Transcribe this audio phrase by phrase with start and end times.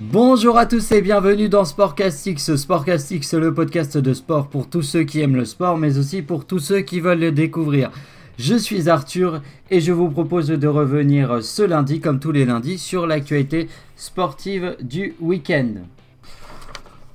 [0.00, 2.56] Bonjour à tous et bienvenue dans Sportcastix.
[2.56, 6.46] Sportcastix, le podcast de sport pour tous ceux qui aiment le sport, mais aussi pour
[6.46, 7.92] tous ceux qui veulent le découvrir.
[8.36, 12.78] Je suis Arthur et je vous propose de revenir ce lundi, comme tous les lundis,
[12.78, 15.74] sur l'actualité sportive du week-end.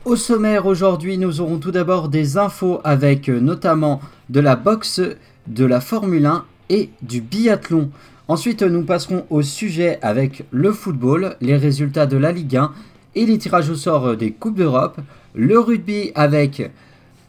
[0.06, 4.00] Au sommaire aujourd'hui, nous aurons tout d'abord des infos avec notamment
[4.30, 5.02] de la boxe,
[5.48, 7.92] de la Formule 1 et du biathlon.
[8.30, 12.72] Ensuite, nous passerons au sujet avec le football, les résultats de la Ligue 1
[13.16, 15.00] et les tirages au sort des Coupes d'Europe,
[15.34, 16.70] le rugby avec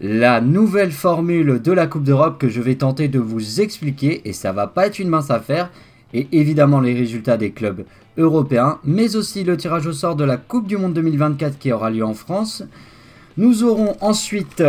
[0.02, 4.34] la nouvelle formule de la Coupe d'Europe que je vais tenter de vous expliquer et
[4.34, 5.70] ça va pas être une mince affaire
[6.12, 7.86] et évidemment les résultats des clubs
[8.18, 11.88] européens mais aussi le tirage au sort de la Coupe du monde 2024 qui aura
[11.88, 12.62] lieu en France.
[13.38, 14.62] Nous aurons ensuite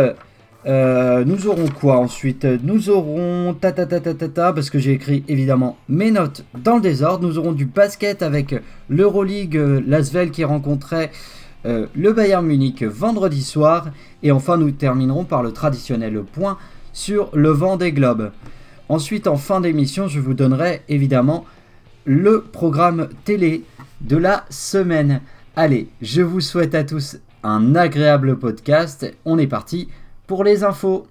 [0.64, 2.44] euh, nous aurons quoi ensuite?
[2.44, 6.76] Nous aurons ta ta ta ta ta parce que j'ai écrit évidemment mes notes dans
[6.76, 7.26] le désordre.
[7.26, 8.54] Nous aurons du basket avec
[8.88, 11.10] l'Euroleague euh, Lasvel qui rencontrait
[11.66, 13.88] euh, le Bayern Munich vendredi soir
[14.22, 16.58] et enfin nous terminerons par le traditionnel point
[16.92, 18.30] sur le vent des globes.
[18.88, 21.44] Ensuite en fin d'émission je vous donnerai évidemment
[22.04, 23.64] le programme télé
[24.00, 25.22] de la semaine.
[25.56, 29.12] Allez, je vous souhaite à tous un agréable podcast.
[29.24, 29.88] On est parti
[30.32, 31.06] pour les infos.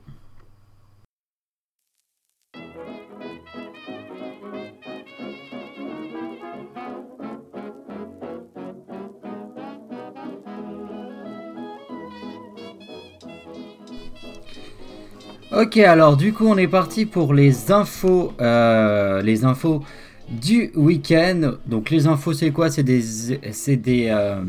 [15.51, 19.83] Ok, alors du coup on est parti pour les infos, euh, les infos
[20.29, 21.57] du week-end.
[21.67, 22.71] Donc les infos c'est quoi?
[22.71, 23.03] C'est des,
[23.51, 24.43] c'est des, euh,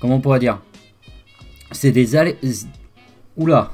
[0.00, 0.62] comment on pourrait dire?
[1.72, 2.16] C'est des,
[3.36, 3.70] oula,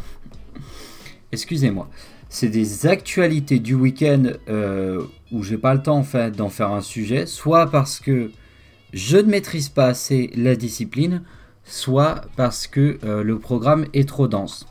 [1.34, 1.88] excusez-moi,
[2.28, 6.72] c'est des actualités du week-end euh, où j'ai pas le temps en fait d'en faire
[6.72, 8.30] un sujet, soit parce que
[8.92, 11.22] je ne maîtrise pas assez la discipline,
[11.64, 14.66] soit parce que euh, le programme est trop dense.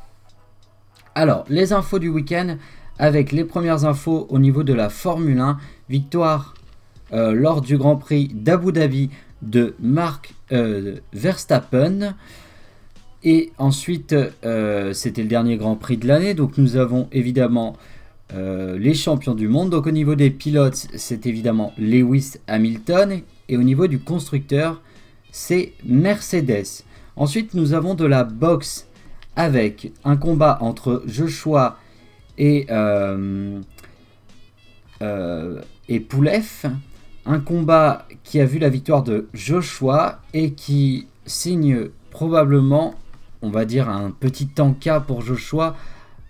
[1.15, 2.57] Alors, les infos du week-end,
[2.97, 5.57] avec les premières infos au niveau de la Formule 1,
[5.89, 6.55] victoire
[7.13, 9.09] euh, lors du Grand Prix d'Abu Dhabi
[9.41, 10.33] de Mark
[11.13, 12.13] Verstappen.
[13.23, 14.13] Et ensuite,
[14.43, 17.77] euh, c'était le dernier Grand Prix de l'année, donc nous avons évidemment
[18.33, 19.69] euh, les champions du monde.
[19.69, 23.21] Donc au niveau des pilotes, c'est évidemment Lewis Hamilton.
[23.47, 24.81] Et au niveau du constructeur,
[25.31, 26.83] c'est Mercedes.
[27.15, 28.87] Ensuite, nous avons de la boxe
[29.37, 31.77] avec un combat entre Joshua
[32.37, 33.61] et, euh,
[35.87, 36.65] et Poulev.
[37.25, 42.95] Un combat qui a vu la victoire de Joshua et qui signe probablement
[43.43, 45.75] on va dire, un petit tanka pour Joshua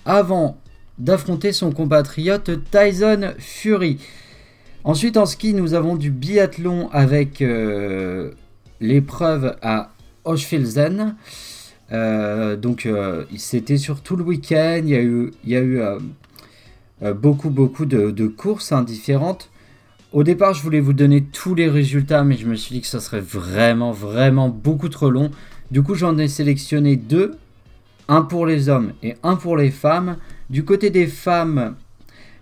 [0.04, 0.58] avant
[0.98, 4.00] d'affronter son compatriote Tyson Fury.
[4.84, 8.32] Ensuite, en ski, nous avons du biathlon avec euh,
[8.82, 9.92] l'épreuve à
[10.26, 11.16] Oshfilzen.
[11.92, 14.82] Euh, donc, euh, c'était sur tout le week-end.
[14.84, 15.82] Il y a eu, il y a eu
[17.14, 19.50] beaucoup, beaucoup de, courses hein, différentes.
[20.12, 22.88] Au départ, je voulais vous donner tous les résultats, mais je me suis dit que
[22.88, 25.32] ça serait vraiment, vraiment beaucoup trop long.
[25.74, 27.36] Du coup, j'en ai sélectionné deux,
[28.08, 30.18] un pour les hommes et un pour les femmes.
[30.52, 31.74] Du côté des femmes,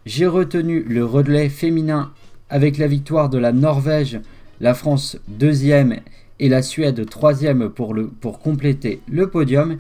[0.06, 2.12] j'ai retenu le relais féminin
[2.50, 4.20] avec la victoire de la Norvège,
[4.60, 6.02] la France deuxième
[6.40, 7.96] et la Suède troisième pour,
[8.44, 9.78] compléter le podium.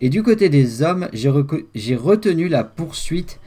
[0.00, 3.40] Et du côté des hommes, j'ai retenu la poursuite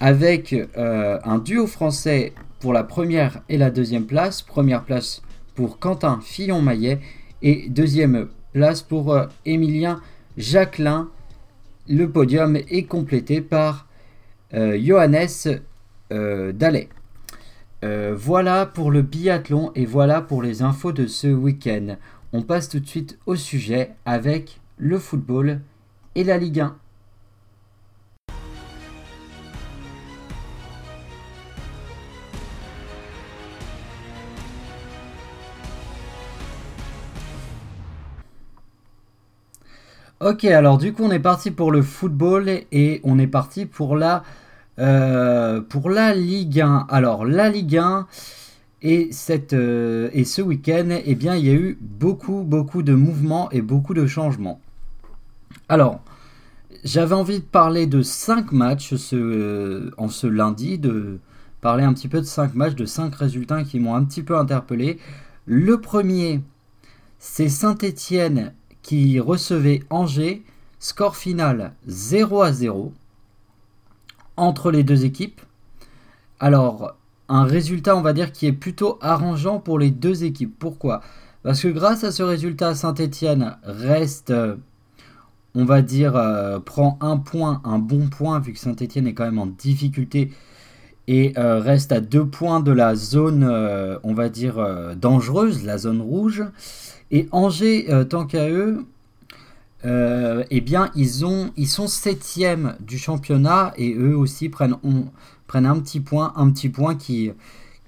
[0.00, 4.40] avec euh, un duo français pour la première et la deuxième place.
[4.40, 5.20] Première place
[5.54, 7.00] pour Quentin Fillon-Maillet
[7.42, 10.00] et deuxième place pour euh, Emilien
[10.38, 11.10] Jacquelin.
[11.86, 13.86] Le podium est complété par
[14.54, 15.60] euh, Johannes
[16.12, 16.88] euh, Dallet.
[17.82, 21.96] voilà pour le biathlon et voilà pour les infos de ce week-end.
[22.32, 25.60] On passe tout de suite au sujet avec le football
[26.14, 26.76] et la Ligue 1.
[40.24, 43.94] Ok, alors du coup on est parti pour le football et on est parti pour
[43.94, 44.22] la,
[44.78, 46.86] euh, pour la Ligue 1.
[46.88, 48.06] Alors la Ligue 1
[48.80, 52.94] et, cette, euh, et ce week-end, eh bien il y a eu beaucoup beaucoup de
[52.94, 54.62] mouvements et beaucoup de changements.
[55.68, 56.00] Alors
[56.84, 61.18] j'avais envie de parler de 5 matchs ce, euh, en ce lundi, de
[61.60, 64.38] parler un petit peu de 5 matchs, de 5 résultats qui m'ont un petit peu
[64.38, 64.98] interpellé.
[65.44, 66.40] Le premier,
[67.18, 70.44] c'est Saint-Étienne qui recevait Angers,
[70.78, 72.92] score final 0 à 0
[74.36, 75.40] entre les deux équipes.
[76.38, 76.94] Alors,
[77.28, 80.54] un résultat, on va dire, qui est plutôt arrangeant pour les deux équipes.
[80.58, 81.00] Pourquoi?
[81.42, 84.56] Parce que grâce à ce résultat, Saint-Etienne reste, euh,
[85.54, 89.24] on va dire, euh, prend un point, un bon point, vu que Saint-Etienne est quand
[89.24, 90.30] même en difficulté
[91.06, 93.44] et euh, reste à deux points de la zone,
[94.04, 96.44] on va dire, dangereuse, la zone rouge.
[97.10, 98.84] Et Angers, tant qu'à eux,
[99.84, 104.76] eh bien, ils, ont, ils sont septième du championnat et eux aussi prennent,
[105.52, 107.32] un petit point, un petit point qui,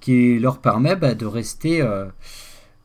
[0.09, 1.83] leur permet bah, de rester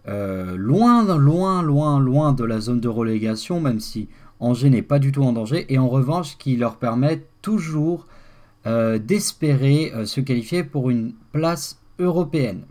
[0.08, 4.08] euh, loin, loin, loin, loin de la zone de relégation, même si
[4.40, 8.08] Angers n'est pas du tout en danger, et en revanche qui leur permet toujours
[8.66, 12.64] euh, d'espérer euh, se qualifier pour une place européenne.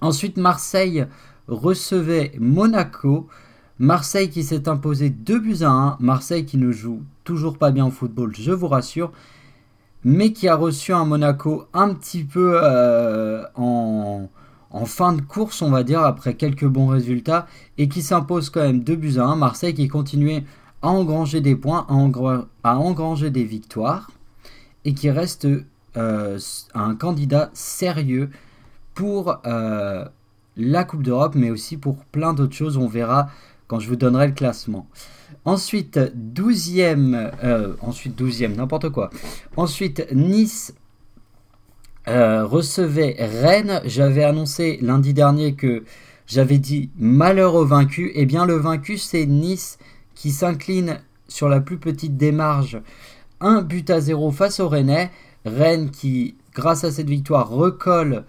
[0.00, 1.06] Ensuite, Marseille
[1.48, 3.28] recevait Monaco.
[3.78, 5.96] Marseille qui s'est imposé 2 buts à 1.
[6.00, 9.12] Marseille qui ne joue toujours pas bien au football, je vous rassure.
[10.04, 12.60] Mais qui a reçu un Monaco un petit peu
[13.54, 14.28] en,
[14.74, 17.46] en fin de course, on va dire, après quelques bons résultats,
[17.78, 19.36] et qui s'impose quand même 2 buts à 1.
[19.36, 20.44] Marseille qui continuait
[20.82, 24.10] à engranger des points, à, engranger des victoires,
[24.84, 25.46] et qui reste
[25.96, 26.38] euh,
[26.74, 28.30] un candidat sérieux
[28.94, 30.04] pour euh,
[30.56, 32.76] la Coupe d'Europe, mais aussi pour plein d'autres choses.
[32.76, 33.28] On verra
[33.66, 34.86] quand je vous donnerai le classement.
[35.44, 39.10] Ensuite, 12e, euh, ensuite 12e, n'importe quoi.
[39.56, 40.74] Ensuite, Nice
[42.08, 43.82] euh, recevait Rennes.
[43.84, 45.84] J'avais annoncé lundi dernier que
[46.26, 48.12] j'avais dit malheur au vaincu.
[48.14, 49.78] Eh bien, le vaincu, c'est Nice
[50.14, 52.76] qui s'incline sur la plus petite démarche.
[53.40, 55.10] Un but à zéro face au Rennais.
[55.44, 58.24] Rennes qui, grâce à cette victoire, recolle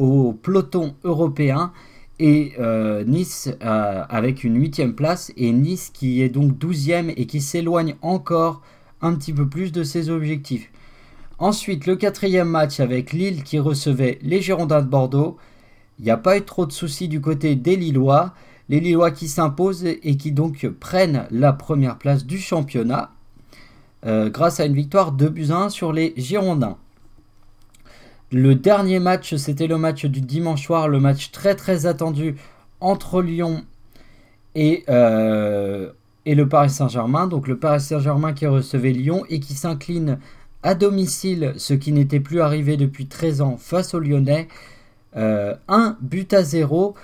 [0.00, 1.72] au peloton européen.
[2.18, 5.32] Et euh, Nice euh, avec une huitième place.
[5.36, 8.62] Et Nice qui est donc douzième et qui s'éloigne encore
[9.00, 10.70] un petit peu plus de ses objectifs.
[11.38, 15.38] Ensuite, le quatrième match avec Lille qui recevait les Girondins de Bordeaux.
[15.98, 18.34] Il n'y a pas eu trop de soucis du côté des Lillois.
[18.68, 23.10] Les Lillois qui s'imposent et qui donc prennent la première place du championnat
[24.06, 26.78] euh, grâce à une victoire de buts 1 sur les Girondins.
[28.32, 32.36] Le dernier match, c'était le match du dimanche soir, le match très très attendu
[32.80, 33.64] entre Lyon
[34.54, 35.90] et, euh,
[36.26, 37.26] et le Paris Saint-Germain.
[37.26, 40.18] Donc le Paris Saint-Germain qui recevait Lyon et qui s'incline
[40.62, 44.48] à domicile, ce qui n'était plus arrivé depuis 13 ans face aux Lyonnais.
[45.16, 46.94] Euh, un but à zéro.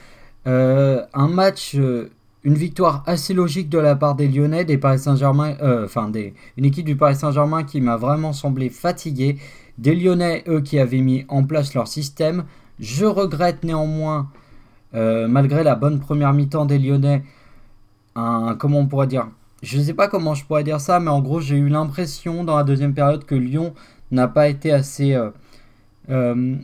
[0.46, 2.11] Euh, un match, euh,
[2.44, 6.12] une victoire assez logique de la part des Lyonnais, des Paris Saint-Germain, enfin
[6.56, 9.38] une équipe du Paris Saint-Germain qui m'a vraiment semblé fatiguée.
[9.78, 12.44] Des Lyonnais, eux, qui avaient mis en place leur système.
[12.78, 14.31] Je regrette néanmoins,
[14.93, 17.23] malgré la bonne première mi-temps des Lyonnais,
[18.17, 19.28] un, comment on pourrait dire,
[19.62, 22.44] je ne sais pas comment je pourrais dire ça, mais en gros, j'ai eu l'impression
[22.44, 23.75] dans la deuxième période que Lyon
[24.11, 25.14] n'a pas été assez.
[25.14, 25.31] Euh,
[26.11, 26.56] euh,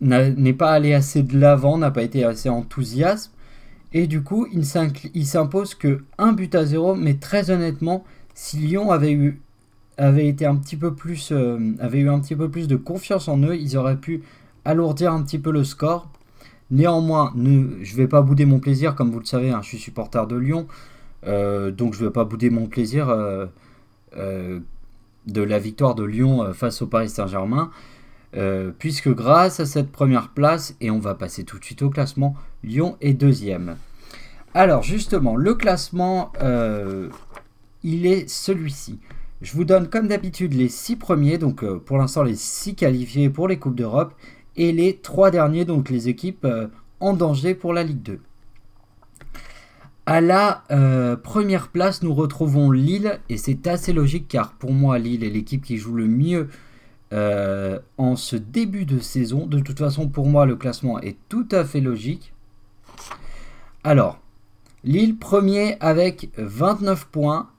[0.00, 3.32] n'est pas allé assez de l'avant, n'a pas été assez enthousiaste.
[3.92, 4.64] Et du coup, il
[5.26, 8.04] s'impose que un but à zéro, mais très honnêtement,
[8.34, 9.40] si Lyon avait eu
[9.98, 11.58] avait été un petit peu plus euh,
[11.92, 14.22] eu un petit peu plus de confiance en eux, ils auraient pu
[14.64, 16.08] alourdir un petit peu le score.
[16.70, 19.78] Néanmoins, ne, je vais pas bouder mon plaisir, comme vous le savez, hein, je suis
[19.78, 20.66] supporter de Lyon.
[21.26, 23.46] Euh, donc je ne vais pas bouder mon plaisir euh,
[25.26, 27.70] de la victoire de Lyon face au Paris Saint-Germain.
[28.78, 32.36] puisque grâce à cette première place, et on va passer tout de suite au classement,
[32.62, 33.76] Lyon est deuxième.
[34.54, 36.32] Alors justement, le classement,
[37.82, 39.00] il est celui-ci.
[39.40, 43.48] Je vous donne comme d'habitude les six premiers, donc pour l'instant les six qualifiés pour
[43.48, 44.14] les Coupes d'Europe,
[44.56, 46.46] et les trois derniers, donc les équipes
[47.00, 48.20] en danger pour la Ligue 2.
[50.06, 54.98] À la euh, première place, nous retrouvons Lille, et c'est assez logique car pour moi,
[54.98, 56.48] Lille est l'équipe qui joue le mieux
[57.12, 59.44] euh, en ce début de saison.
[59.46, 62.32] De toute façon, pour moi, le classement est tout à fait logique.
[63.84, 64.18] Alors,
[64.82, 67.50] Lille premier avec 29 points,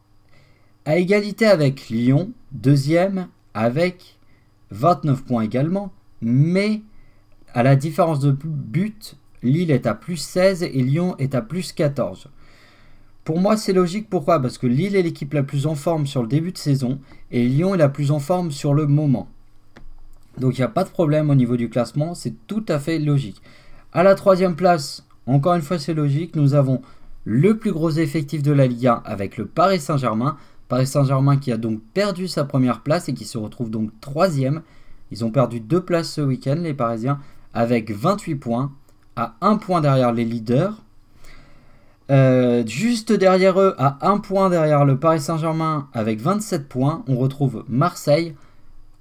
[0.89, 4.17] à égalité avec Lyon, deuxième avec
[4.71, 6.81] 29 points également, mais
[7.53, 11.73] à la différence de but, Lille est à plus 16 et Lyon est à plus
[11.73, 12.29] 14.
[13.23, 14.09] Pour moi, c'est logique.
[14.09, 14.41] Pourquoi?
[14.41, 17.45] Parce que Lille est l'équipe la plus en forme sur le début de saison et
[17.47, 19.29] Lyon est la plus en forme sur le moment.
[20.39, 22.97] Donc il n'y a pas de problème au niveau du classement, c'est tout à fait
[22.97, 23.43] logique.
[23.93, 26.81] À la troisième place, encore une fois c'est logique, nous avons
[27.25, 30.35] le plus gros effectif de la Liga avec le Paris Saint-Germain.
[30.69, 34.61] Paris Saint-Germain qui a donc perdu sa première place et qui se retrouve donc troisième.
[35.11, 37.19] Ils ont perdu deux places ce week-end, les Parisiens,
[37.53, 38.71] avec 28 points,
[39.15, 40.83] à un point derrière les leaders.
[42.11, 47.17] Euh, juste derrière eux, à un point derrière le Paris Saint-Germain avec 27 points, on
[47.17, 48.35] retrouve Marseille.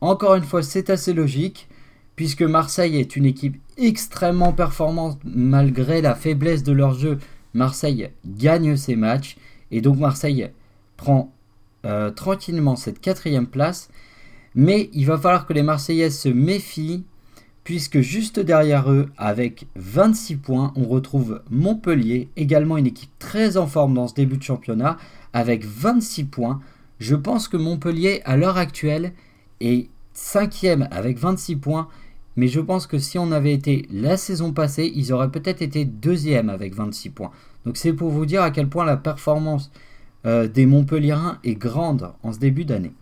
[0.01, 1.69] Encore une fois, c'est assez logique,
[2.17, 7.19] puisque Marseille est une équipe extrêmement performante malgré la faiblesse de leur jeu.
[7.53, 9.37] Marseille gagne ses matchs
[9.71, 10.51] et donc Marseille
[10.97, 11.33] prend
[11.89, 13.89] euh, tranquillement cette quatrième place.
[14.55, 17.05] Mais il va falloir que les Marseillais se méfient
[17.69, 23.67] puisque juste derrière eux, avec 26 points, on retrouve Montpellier, également une équipe très en
[23.67, 24.97] forme dans ce début de championnat,
[25.35, 26.61] avec 26 points.
[26.99, 29.13] Je pense que Montpellier, à l'heure actuelle,
[29.61, 31.89] est cinquième avec 26 points,
[32.37, 35.85] mais je pense que si on avait été la saison passée, ils auraient peut-être été
[35.85, 37.33] deuxième avec 26 points.
[37.67, 39.71] Donc c'est pour vous dire à quel point la performance
[40.25, 42.93] des Montpelliérains est grande en ce début d'année.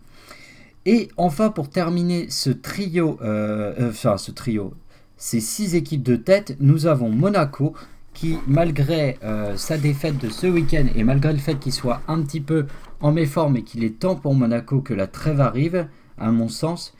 [0.89, 4.73] Et enfin, pour terminer ce trio, euh, euh, enfin ce trio,
[5.17, 7.73] ces six équipes de tête, nous avons Monaco
[8.13, 9.19] qui, malgré
[9.57, 12.65] sa défaite de ce week-end et malgré le fait qu'il soit un petit peu
[13.01, 16.95] en méforme et qu'il est temps pour Monaco que la trêve arrive, à mon sens,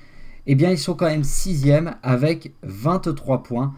[0.48, 3.74] eh bien ils sont quand même sixième avec 23 points.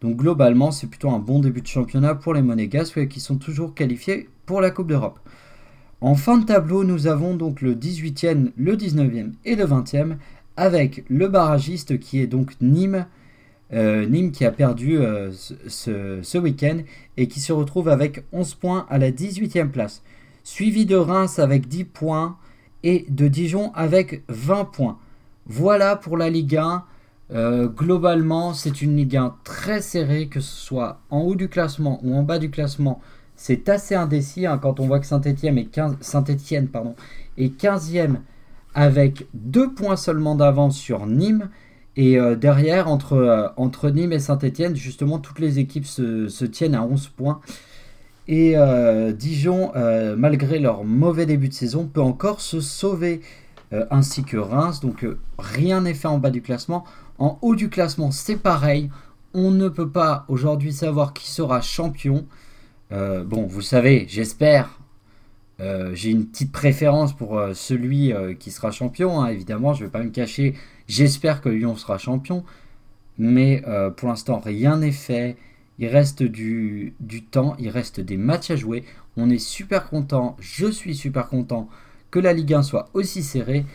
[0.00, 3.74] Donc globalement, c'est plutôt un bon début de championnat pour les Monégasques qui sont toujours
[3.74, 5.18] qualifiés pour la Coupe d'Europe.
[6.00, 10.16] En fin de tableau, nous avons donc le 18e, le 19e et le 20e
[10.56, 13.06] avec le barragiste qui est donc Nîmes.
[13.72, 16.78] Euh, Nîmes qui a perdu euh, ce, week-end
[17.16, 20.02] et qui se retrouve avec 11 points à la 18e place.
[20.44, 22.36] Suivi de Reims avec 10 points
[22.84, 24.98] et de Dijon avec 20 points.
[25.46, 26.84] Voilà pour la Ligue 1.
[27.30, 31.98] Euh, globalement, c'est une Ligue 1 très serrée, que ce soit en haut du classement
[32.04, 33.00] ou en bas du classement.
[33.40, 36.24] C'est assez indécis hein, quand on voit que Saint-Etienne est, 15, Saint
[36.72, 36.96] pardon,
[37.38, 38.16] est 15e
[38.74, 41.48] avec 2 points seulement d'avance sur Nîmes.
[41.96, 46.74] Et euh, derrière, entre, euh, entre Nîmes et Saint-Etienne, justement, toutes les équipes se, tiennent
[46.74, 47.40] à 11 points.
[48.26, 49.72] Et euh, Dijon,
[50.16, 53.20] malgré leur mauvais début de saison, peut encore se sauver,
[53.90, 54.80] ainsi que Reims.
[54.80, 55.06] Donc
[55.38, 56.84] rien n'est fait en bas du classement.
[57.18, 58.90] En haut du classement, c'est pareil.
[59.32, 62.26] On ne peut pas aujourd'hui savoir qui sera champion.
[62.92, 64.78] Euh, bon, vous savez, j'espère.
[65.60, 69.86] Euh, j'ai une petite préférence pour euh, celui qui sera champion, hein, évidemment, je ne
[69.88, 70.54] vais pas me cacher.
[70.86, 72.44] J'espère que Lyon sera champion,
[73.18, 73.62] mais
[73.96, 75.36] pour l'instant, rien n'est fait.
[75.80, 76.94] Il reste du,
[77.30, 78.84] temps, il reste des matchs à jouer.
[79.16, 81.68] On est super content, je suis super content
[82.10, 83.66] que la Ligue 1 soit aussi serrée.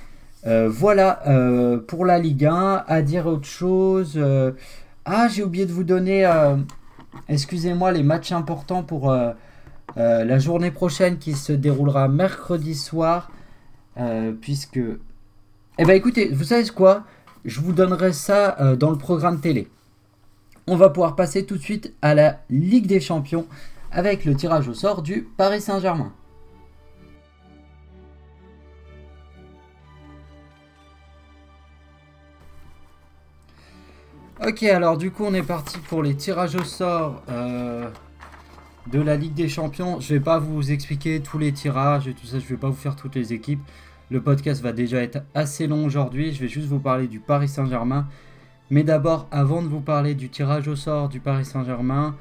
[0.43, 1.21] voilà
[1.87, 2.85] pour la Ligue 1.
[2.87, 4.19] À dire autre chose.
[5.05, 6.25] ah, j'ai oublié de vous donner
[7.29, 9.31] excusez-moi, les matchs importants pour euh,
[9.97, 13.31] euh, la journée prochaine qui se déroulera mercredi soir,
[13.97, 14.79] euh, puisque...
[15.77, 17.03] Eh bien écoutez, vous savez quoi?
[17.45, 19.67] Je vous donnerai ça dans le programme télé.
[20.67, 23.47] On va pouvoir passer tout de suite à la Ligue des Champions
[23.91, 26.13] avec le tirage au sort du Paris Saint-Germain.
[34.41, 37.87] Ok, alors du coup, on est parti pour les tirages au sort euh,
[38.91, 39.99] de la Ligue des Champions.
[39.99, 42.75] Je vais pas vous expliquer tous les tirages et tout ça, je vais pas vous
[42.75, 43.61] faire toutes les équipes.
[44.09, 46.33] Le podcast va déjà être assez long aujourd'hui.
[46.33, 48.07] Je vais juste vous parler du Paris Saint-Germain.
[48.71, 52.15] Mais d'abord, avant de vous parler du tirage au sort du Paris Saint-Germain,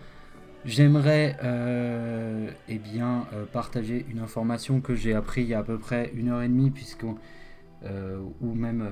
[0.66, 5.64] j'aimerais euh, eh bien, euh, partager une information que j'ai appris il y a à
[5.64, 8.87] peu près une heure et demie, puisque, ou même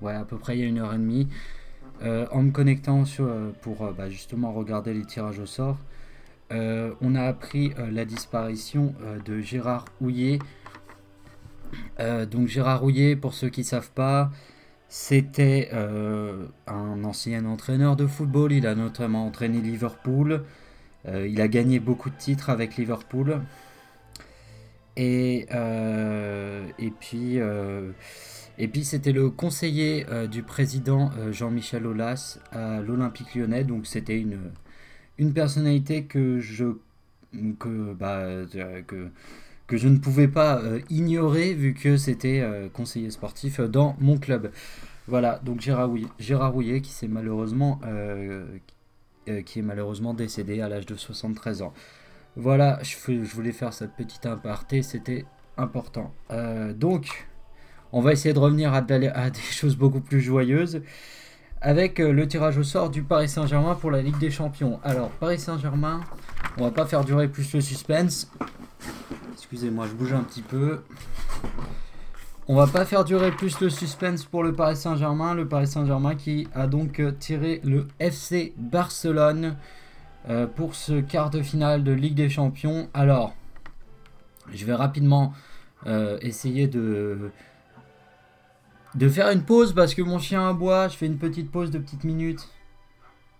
[0.00, 1.28] ouais, à peu près il y a une heure et demie.
[2.02, 5.78] Euh, en me connectant euh, pour euh, bah, justement regarder les tirages au sort,
[6.50, 10.38] on a appris la disparition de Gérard Houillet.
[12.30, 14.30] donc Gérard Houillet, pour ceux qui ne savent pas,
[14.88, 15.70] c'était
[16.68, 18.52] un ancien entraîneur de football.
[18.52, 20.44] Il a notamment entraîné Liverpool.
[21.08, 23.40] il a gagné beaucoup de titres avec Liverpool.
[24.96, 25.48] Et,
[26.78, 27.40] et puis
[28.58, 33.64] et puis c'était le conseiller euh, du président euh, Jean-Michel Aulas à l'Olympique lyonnais.
[33.64, 34.38] Donc c'était une,
[35.18, 36.64] une personnalité que je,
[37.58, 43.96] que, bah, euh, que, je ne pouvais pas ignorer vu que c'était conseiller sportif dans
[43.98, 44.52] mon club.
[45.08, 47.80] Voilà, donc Gérard Rouillet, Gérard Rouillet qui, s'est malheureusement,
[49.44, 51.74] qui est malheureusement décédé à l'âge de 73 ans.
[52.36, 55.24] Voilà, je, je, voulais faire cette petite aparté, c'était
[55.56, 56.14] important.
[56.76, 57.26] donc,
[57.96, 59.10] on va essayer de revenir à, des
[59.50, 60.82] choses beaucoup plus joyeuses
[61.62, 64.78] avec euh, le tirage au sort du Paris Saint-Germain pour la Ligue des Champions.
[64.84, 66.02] Alors, Paris Saint-Germain,
[66.58, 68.30] on va pas faire durer plus le suspense.
[69.32, 70.82] Excusez-moi, je bouge un petit peu.
[72.48, 75.32] On va pas faire durer plus le suspense pour le Paris Saint-Germain.
[75.32, 79.56] Le Paris Saint-Germain qui a donc euh, tiré le FC Barcelone
[80.28, 82.90] euh, pour ce quart de finale de Ligue des Champions.
[82.92, 83.34] Alors,
[84.52, 85.32] je vais rapidement
[86.20, 87.30] essayer de,
[88.96, 90.88] de faire une pause parce que mon chien aboie.
[90.88, 92.48] Je fais une petite pause de petites minutes.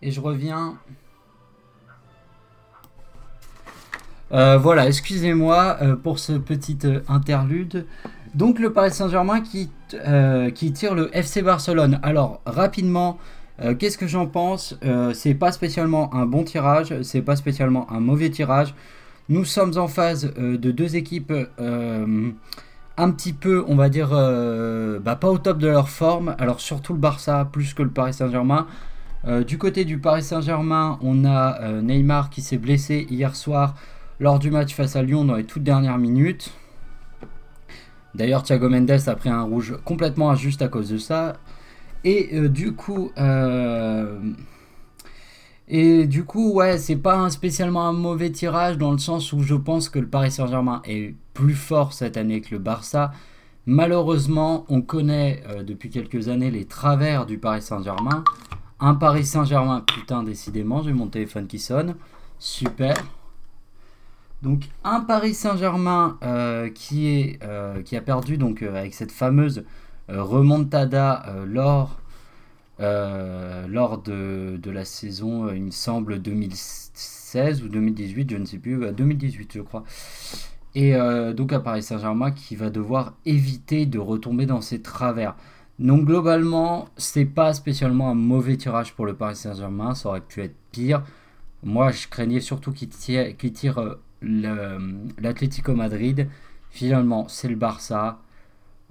[0.03, 0.79] Et je reviens.
[4.31, 7.87] voilà, excusez-moi pour ce petit interlude.
[8.35, 9.71] Donc le Paris Saint-Germain qui,
[10.55, 11.99] qui tire le FC Barcelone.
[12.03, 13.19] Alors rapidement,
[13.79, 14.79] qu'est-ce que j'en pense?
[15.15, 18.75] C'est pas spécialement un bon tirage, c'est pas spécialement un mauvais tirage.
[19.29, 21.33] Nous sommes en phase de deux équipes
[22.97, 26.35] un petit peu, on va dire, euh, bah, pas au top de leur forme.
[26.39, 28.67] Alors surtout le Barça plus que le Paris Saint-Germain.
[29.27, 33.75] Euh, du côté du Paris Saint-Germain, on a euh, Neymar qui s'est blessé hier soir
[34.21, 36.53] lors du match face à Lyon dans les toutes dernières minutes.
[38.15, 41.37] D'ailleurs, Thiago Mendes a pris un rouge complètement injuste à cause de ça.
[42.05, 43.11] Et du coup,
[45.69, 49.55] et du coup, ouais, c'est pas spécialement un mauvais tirage dans le sens où je
[49.55, 53.13] pense que le Paris Saint-Germain est plus fort cette année que le Barça.
[53.67, 58.23] Malheureusement, on connaît euh, depuis quelques années les travers du Paris Saint-Germain.
[58.79, 61.97] Un Paris Saint-Germain, putain, décidément, j'ai mon téléphone qui sonne.
[62.39, 62.95] Super.
[64.43, 69.65] Donc un Paris Saint-Germain euh, qui, est, euh, qui a perdu donc avec cette fameuse
[70.09, 71.99] remontada lors
[72.79, 78.93] lors de, la saison, euh, il me semble, 2016 ou 2018, je ne sais plus,
[78.93, 79.85] 2018 je crois.
[80.75, 85.35] Et euh, donc à Paris Saint-Germain qui va devoir éviter de retomber dans ses travers.
[85.79, 90.43] Donc globalement, c'est pas spécialement un mauvais tirage pour le Paris Saint-Germain, ça aurait pu
[90.43, 91.03] être pire.
[91.63, 96.29] Moi, je craignais surtout qu'il tire, tire l'Atlético Madrid.
[96.71, 98.21] Finalement, c'est le Barça.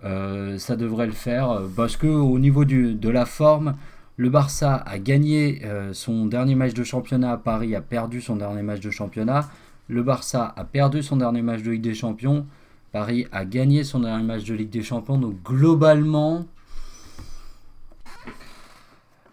[0.05, 3.75] Euh, ça devrait le faire euh, parce que au niveau de la forme,
[4.17, 8.61] le Barça a gagné euh, son dernier match de championnat, Paris a perdu son dernier
[8.61, 9.49] match de championnat,
[9.87, 12.45] le Barça a perdu son dernier match de Ligue des Champions,
[12.91, 16.45] Paris a gagné son dernier match de Ligue des Champions, donc globalement...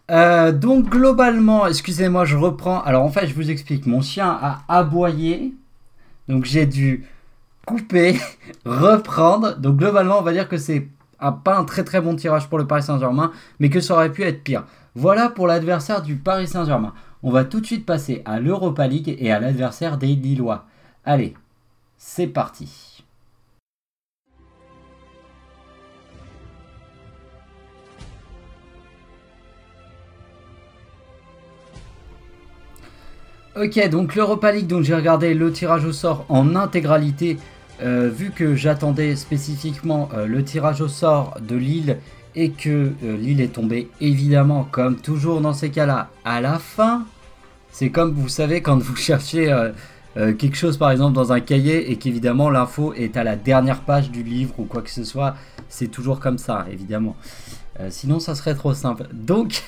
[0.09, 2.83] donc globalement, excusez-moi, je reprends.
[2.83, 5.55] Alors en fait, je vous explique, mon chien a aboyé,
[6.29, 7.07] donc j'ai dû
[7.67, 8.19] couper,
[8.65, 9.57] reprendre.
[9.59, 12.67] Donc globalement, on va dire que c'est pas un très très bon tirage pour le
[12.67, 14.65] Paris Saint-Germain, mais que ça aurait pu être pire.
[14.95, 16.93] Voilà pour l'adversaire du Paris Saint-Germain.
[17.23, 20.67] On va tout de suite passer à l'Europa League et à l'adversaire des Lillois.
[21.05, 21.35] Allez,
[21.97, 22.92] c'est parti.
[33.55, 37.37] Ok, donc l'Europa League, donc j'ai regardé le tirage au sort en intégralité,
[37.83, 41.99] euh, vu que j'attendais spécifiquement euh, le tirage au sort de Lille
[42.35, 47.05] et que euh, Lille est tombé évidemment, comme toujours dans ces cas-là, à la fin.
[47.71, 49.55] C'est comme vous savez quand vous cherchez
[50.15, 54.11] quelque chose par exemple dans un cahier et qu'évidemment l'info est à la dernière page
[54.11, 55.37] du livre ou quoi que ce soit,
[55.69, 57.17] c'est toujours comme ça évidemment.
[57.91, 59.09] sinon ça serait trop simple.
[59.13, 59.63] Donc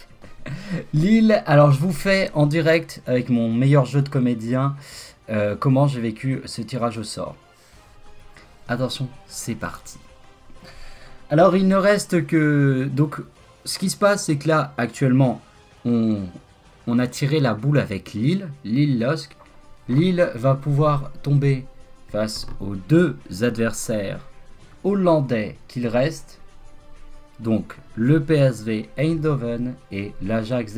[0.94, 4.76] Lille, alors je vous fais en direct avec mon meilleur jeu de comédien
[5.30, 7.36] euh, comment j'ai vécu ce tirage au sort.
[8.68, 9.98] Attention, c'est parti.
[11.30, 12.88] Alors il ne reste que...
[12.92, 13.20] Donc
[13.64, 15.40] ce qui se passe c'est que là actuellement
[15.84, 16.18] on,
[16.86, 19.30] on a tiré la boule avec Lille, Lille-Losc.
[19.88, 21.66] Lille va pouvoir tomber
[22.08, 24.20] face aux deux adversaires
[24.82, 26.38] hollandais qu'il reste
[27.40, 30.74] donc le PSV Eindhoven et l'Ajax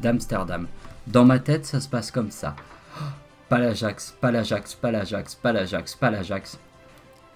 [0.00, 0.66] d'Amsterdam.
[1.06, 2.54] Dans ma tête, ça se passe comme ça.
[3.48, 6.58] Pas l'Ajax, pas l'Ajax, pas l'Ajax, pas l'Ajax, pas l'Ajax.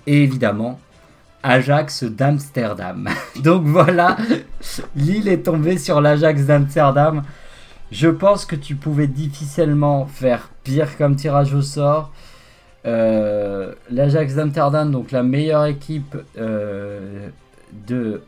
[0.06, 0.80] Et évidemment,
[1.42, 3.08] Ajax d'Amsterdam.
[3.42, 4.16] Donc voilà,
[4.96, 7.22] Lille est tombée sur l'Ajax d'Amsterdam.
[7.92, 12.12] Je pense que tu pouvais difficilement faire pire comme tirage au sort.
[12.86, 17.28] Euh, L'Ajax d'Amsterdam, donc la meilleure équipe euh,
[17.86, 18.22] de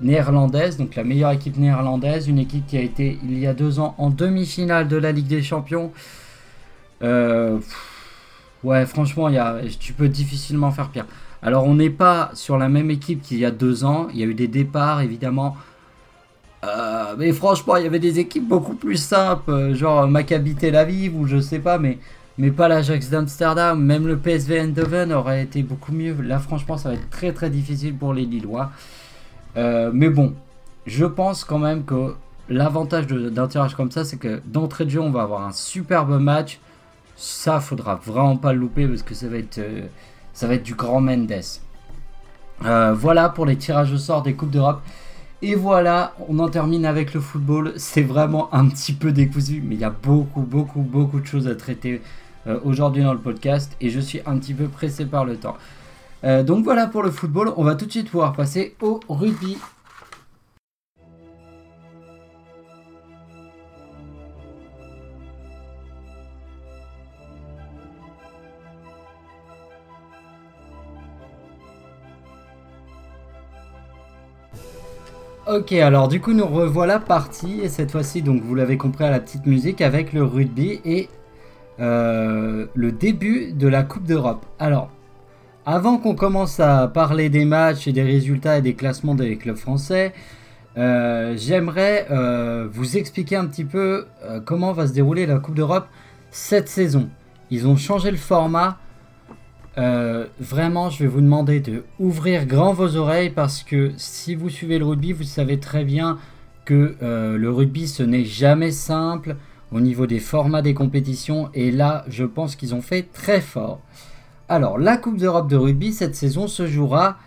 [0.00, 3.80] néerlandaise, donc la meilleure équipe néerlandaise, une équipe qui a été il y a deux
[3.80, 5.92] ans en demi-finale de la Ligue des Champions.
[7.02, 7.58] Euh,
[8.62, 9.30] ouais, franchement,
[9.78, 11.06] tu peux difficilement faire pire.
[11.42, 14.08] Alors, on n'est pas sur la même équipe qu'il y a deux ans.
[14.12, 15.56] Il y a eu des départs, évidemment.
[16.64, 21.14] Euh, mais franchement, il y avait des équipes beaucoup plus simples, genre Maccabi Tel Aviv
[21.14, 21.98] ou je sais pas, mais
[22.38, 23.82] mais pas l'Ajax d'Amsterdam.
[23.82, 26.14] Même le PSV Eindhoven aurait été beaucoup mieux.
[26.22, 28.70] Là, franchement, ça va être très très difficile pour les Lillois.
[29.56, 30.34] Euh, mais bon,
[30.86, 32.14] je pense quand même que
[32.48, 36.20] l'avantage d'un tirage comme ça, c'est que d'entrée de jeu, on va avoir un superbe
[36.20, 36.60] match.
[37.16, 39.86] Ça, faudra vraiment pas le louper parce que ça va être, euh,
[40.34, 41.32] ça va être du grand Mendes.
[42.64, 44.82] Euh, voilà pour les tirages au sort des Coupes d'Europe.
[45.42, 47.72] Et voilà, on en termine avec le football.
[47.76, 51.46] C'est vraiment un petit peu décousu, mais il y a beaucoup, beaucoup, beaucoup de choses
[51.46, 52.00] à traiter
[52.46, 55.56] euh, aujourd'hui dans le podcast et je suis un petit peu pressé par le temps.
[56.24, 59.56] Euh, donc voilà pour le football, on va tout de suite pouvoir passer au rugby.
[75.48, 79.10] Ok, alors du coup nous revoilà parti et cette fois-ci donc vous l'avez compris à
[79.10, 81.08] la petite musique avec le rugby et
[81.78, 84.46] euh, le début de la Coupe d'Europe.
[84.58, 84.90] Alors,
[85.66, 89.56] avant qu'on commence à parler des matchs et des résultats et des classements des clubs
[89.56, 90.14] français,
[90.78, 94.06] euh, j'aimerais euh, vous expliquer un petit peu
[94.46, 95.86] comment va se dérouler la Coupe d'Europe
[96.30, 97.10] cette saison.
[97.50, 98.78] Ils ont changé le format.
[100.40, 104.78] Vraiment, je vais vous demander de ouvrir grand vos oreilles parce que si vous suivez
[104.78, 106.16] le rugby, vous savez très bien
[106.64, 109.36] que le rugby ce n'est jamais simple
[109.72, 113.80] au niveau des formats des compétitions et là, je pense qu'ils ont fait très fort.
[114.48, 117.18] Alors, la Coupe d'Europe de rugby cette saison se jouera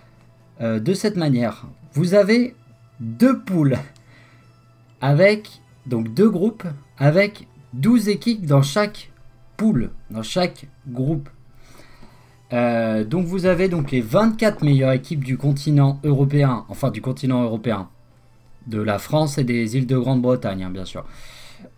[0.61, 1.65] euh, de cette manière.
[1.93, 2.55] Vous avez
[2.99, 3.77] deux poules
[5.01, 6.65] avec donc deux groupes
[6.97, 9.11] avec 12 équipes dans chaque
[9.57, 11.29] poule, dans chaque groupe.
[12.51, 17.43] Euh, donc vous avez donc les 24 meilleures équipes du continent européen, enfin du continent
[17.43, 17.89] européen,
[18.67, 21.05] de la France et des îles de Grande-Bretagne hein, bien sûr,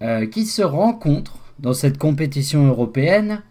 [0.02, 3.42] euh, qui se rencontrent dans cette compétition européenne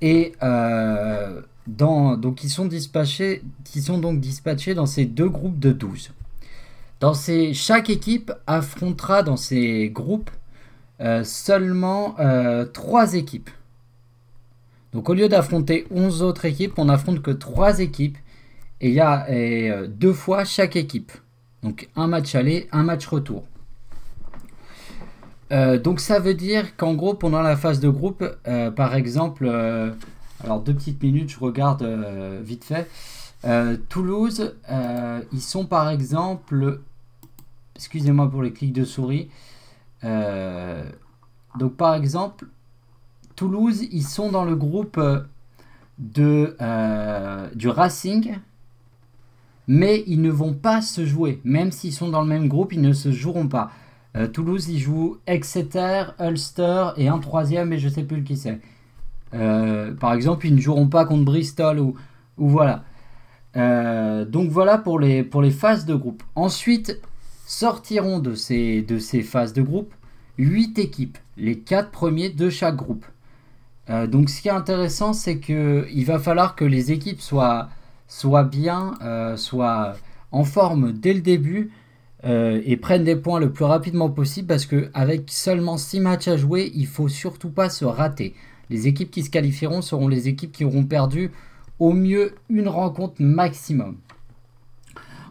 [0.00, 5.72] et euh, donc qui sont, dispatchés, qui sont donc dispatchés dans ces deux groupes de
[5.72, 6.12] 12.
[7.00, 10.30] Dans ces, chaque équipe affrontera dans ces groupes
[11.22, 12.16] seulement
[12.72, 13.50] 3 équipes.
[14.92, 18.18] Donc au lieu d'affronter 11 autres équipes, on n'affronte que 3 équipes.
[18.80, 21.12] Et il y a euh, deux fois chaque équipe.
[21.62, 23.44] Donc un match aller, un match retour.
[25.50, 29.46] Euh, donc ça veut dire qu'en gros, pendant la phase de groupe, euh, par exemple,
[30.44, 31.84] alors deux petites minutes, je regarde
[32.42, 32.88] vite fait.
[33.88, 34.54] Toulouse,
[35.32, 36.80] ils sont par exemple,
[37.76, 39.28] excusez-moi pour les clics de souris.
[40.02, 42.46] donc par exemple,
[43.38, 45.20] Toulouse, ils sont dans le groupe euh,
[45.98, 48.36] de, euh, du Racing,
[49.68, 51.40] mais ils ne vont pas se jouer.
[51.44, 53.70] Même s'ils sont dans le même groupe, ils ne se joueront pas.
[54.18, 58.36] Euh, Toulouse, ils jouent Exeter, Ulster et un troisième, et je ne sais plus qui
[58.36, 58.60] c'est.
[59.30, 61.94] par exemple, ils ne joueront pas contre Bristol ou,
[62.36, 62.84] ou voilà.
[64.24, 66.22] donc voilà pour les, pour les phases de groupe.
[66.34, 67.00] Ensuite,
[67.46, 69.94] sortiront de ces, de ces phases de groupe
[70.38, 73.04] 8 équipes, les 4 premiers de chaque groupe.
[73.90, 77.68] Euh, donc ce qui est intéressant, c'est qu'il va falloir que les équipes soient,
[78.06, 79.94] soient bien, euh, soient
[80.30, 81.70] en forme dès le début
[82.24, 86.36] euh, et prennent des points le plus rapidement possible parce qu'avec seulement 6 matchs à
[86.36, 88.34] jouer, il faut surtout pas se rater.
[88.70, 91.30] Les équipes qui se qualifieront seront les équipes qui auront perdu
[91.78, 93.96] au mieux une rencontre maximum.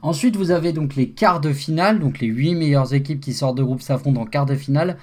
[0.02, 3.58] Ensuite, vous avez donc les quarts de finale, donc les 8 meilleures équipes qui sortent
[3.58, 4.98] de groupe s'affrontent en quart de finale.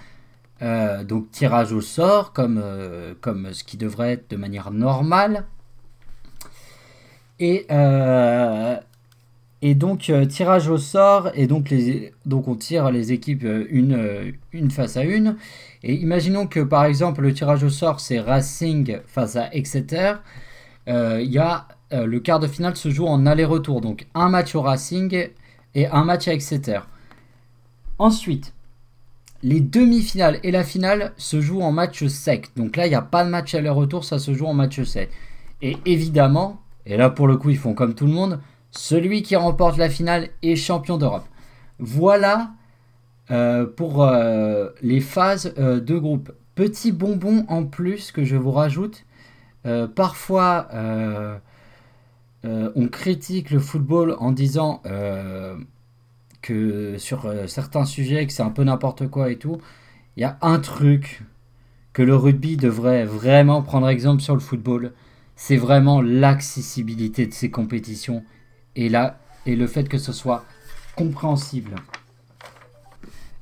[0.63, 5.45] Euh, donc tirage au sort, comme, euh, comme ce qui devrait être de manière normale.
[7.41, 8.77] Et, euh,
[9.67, 14.71] et donc tirage au sort, et donc, les, donc on tire les équipes une, une
[14.71, 15.37] face à une.
[15.83, 20.17] Et imaginons que par exemple le tirage au sort c'est Racing face à Exeter.
[20.87, 25.31] Y a le quart de finale se joue en aller-retour, donc un match au Racing
[25.75, 26.81] et un match à Exeter.
[27.99, 28.53] Ensuite,
[29.43, 32.51] les demi-finales et la finale se jouent en match sec.
[32.57, 35.09] Donc là, il n'y a pas de match aller-retour, ça se joue en match sec.
[35.63, 38.41] Et évidemment, et là pour le coup, ils font comme tout le monde,
[38.77, 41.27] celui qui remporte la finale est champion d'Europe.
[41.79, 42.53] Voilà
[43.31, 46.33] euh, pour euh, les phases euh, de groupe.
[46.55, 49.05] Petit bonbon en plus que je vous rajoute.
[49.97, 50.69] parfois,
[52.45, 54.83] on critique le football en disant
[56.43, 59.59] que sur certains sujets, que c'est un peu n'importe quoi et tout,
[60.17, 61.23] il y a un truc
[61.93, 64.93] que le rugby devrait vraiment prendre exemple sur le football,
[65.35, 68.23] c'est vraiment l'accessibilité de ces compétitions
[68.77, 70.45] et, là, et le fait que ce soit
[70.97, 71.75] compréhensible.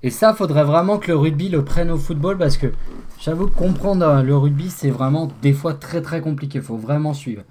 [0.03, 2.73] Et ça, faudrait vraiment que le rugby le prenne au football parce que
[3.21, 6.59] j'avoue que comprendre euh, le rugby, c'est vraiment des fois très très compliqué.
[6.59, 7.43] Il faut vraiment suivre.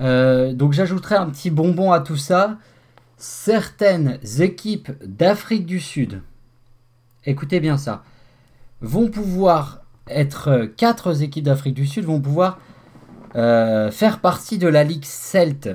[0.00, 2.58] Euh, donc j'ajouterai un petit bonbon à tout ça
[3.18, 6.22] certaines équipes d'Afrique du Sud,
[7.26, 8.04] écoutez bien ça,
[8.80, 12.60] vont pouvoir être quatre équipes d'Afrique du Sud vont pouvoir
[13.34, 15.68] euh, faire partie de la Ligue Celte.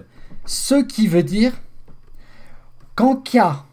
[0.46, 1.54] Ce qui veut dire
[2.96, 3.64] qu'en cas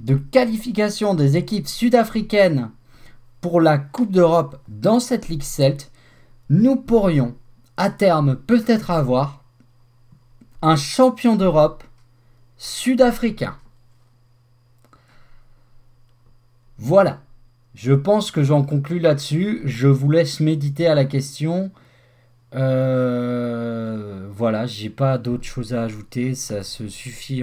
[0.00, 2.70] de qualification des équipes sud-africaines
[3.40, 5.90] pour la Coupe d'Europe dans cette Ligue Celte,
[6.48, 7.36] nous pourrions
[7.76, 9.42] à terme peut-être avoir
[10.60, 11.84] un champion d'Europe
[12.56, 13.56] sud-africain.
[16.78, 17.20] Voilà.
[17.74, 19.62] Je pense que j'en conclus là-dessus.
[19.64, 21.70] Je vous laisse méditer à la question.
[22.54, 26.34] Euh, voilà, j'ai pas d'autres choses à ajouter.
[26.34, 27.42] Ça se suffit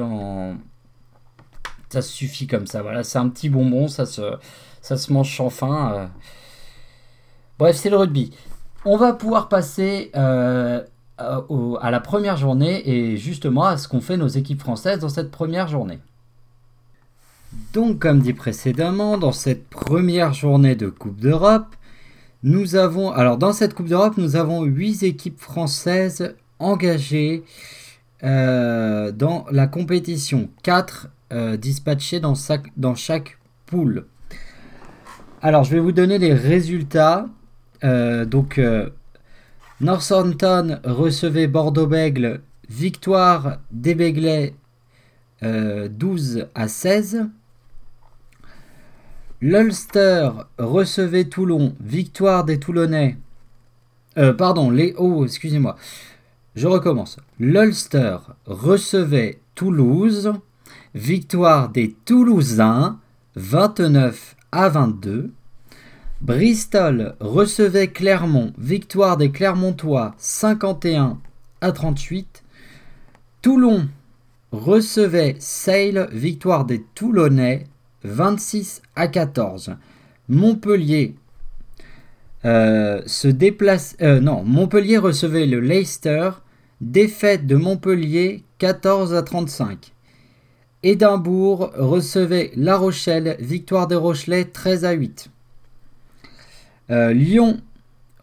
[1.89, 2.82] Ça suffit comme ça.
[2.82, 5.93] Voilà, c'est un petit bonbon, ça se, mange sans faim.
[5.93, 6.08] euh.
[7.58, 8.32] Bref, c'est le rugby.
[8.86, 10.82] On va pouvoir passer euh,
[11.17, 15.32] à la première journée et justement à ce qu'ont fait nos équipes françaises dans cette
[15.32, 16.00] première journée.
[17.74, 21.76] Donc, comme dit précédemment, dans cette première journée de Coupe d'Europe,
[22.43, 27.43] nous avons, alors dans cette Coupe d'Europe, nous avons 8 équipes françaises engagées
[28.23, 31.10] euh, dans la compétition, 4
[31.60, 34.06] dispatchées dans, chaque- dans chaque poule.
[35.43, 37.28] Alors, je vais vous donner les résultats.
[37.84, 38.89] Euh, donc, euh,
[39.80, 44.54] Northampton recevait Bordeaux-Bègle, victoire des Béglais
[45.43, 47.28] euh, 12 à 16.
[49.41, 53.17] L'Ulster recevait Toulon, victoire des Toulonnais.
[54.17, 54.93] Euh, pardon, les.
[54.97, 55.78] Oh, excusez-moi.
[56.56, 57.15] Je recommence.
[57.39, 60.34] L'Ulster recevait Toulouse,
[60.93, 62.99] victoire des Toulousains,
[63.36, 65.32] 29 à 22.
[66.19, 71.17] Bristol recevait Clermont, victoire des Clermontois, 51
[71.62, 72.43] à 38.
[73.41, 73.88] Toulon
[74.52, 77.67] recevait Sale, victoire des Toulonnais,
[78.03, 79.75] 26 à 14.
[80.27, 81.15] Montpellier
[82.45, 83.95] euh, se déplace.
[84.01, 86.29] euh, non, Montpellier recevait le Leicester,
[86.81, 89.93] défaite de Montpellier 14 à 35.
[90.81, 95.29] Édimbourg recevait La Rochelle, victoire des Rochelais 13 à 8.
[96.91, 97.59] Euh, Lyon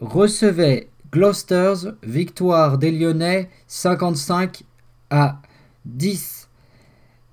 [0.01, 4.65] recevait Gloucesters, victoire des Lyonnais 55
[5.11, 5.41] à
[5.85, 6.46] 10.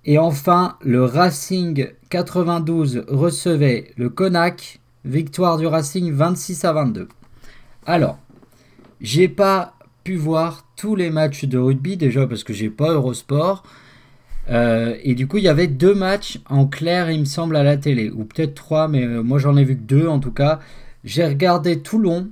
[0.05, 7.07] Et enfin, le Racing 92 recevait le Konak, victoire du Racing 26 à 22.
[7.85, 8.19] Alors,
[8.99, 13.63] j'ai pas pu voir tous les matchs de rugby déjà parce que j'ai pas Eurosport.
[14.49, 17.63] Euh, et du coup, il y avait deux matchs en clair, il me semble, à
[17.63, 20.33] la télé, ou peut-être trois, mais euh, moi j'en ai vu que deux en tout
[20.33, 20.59] cas.
[21.05, 22.29] J'ai regardé Toulon,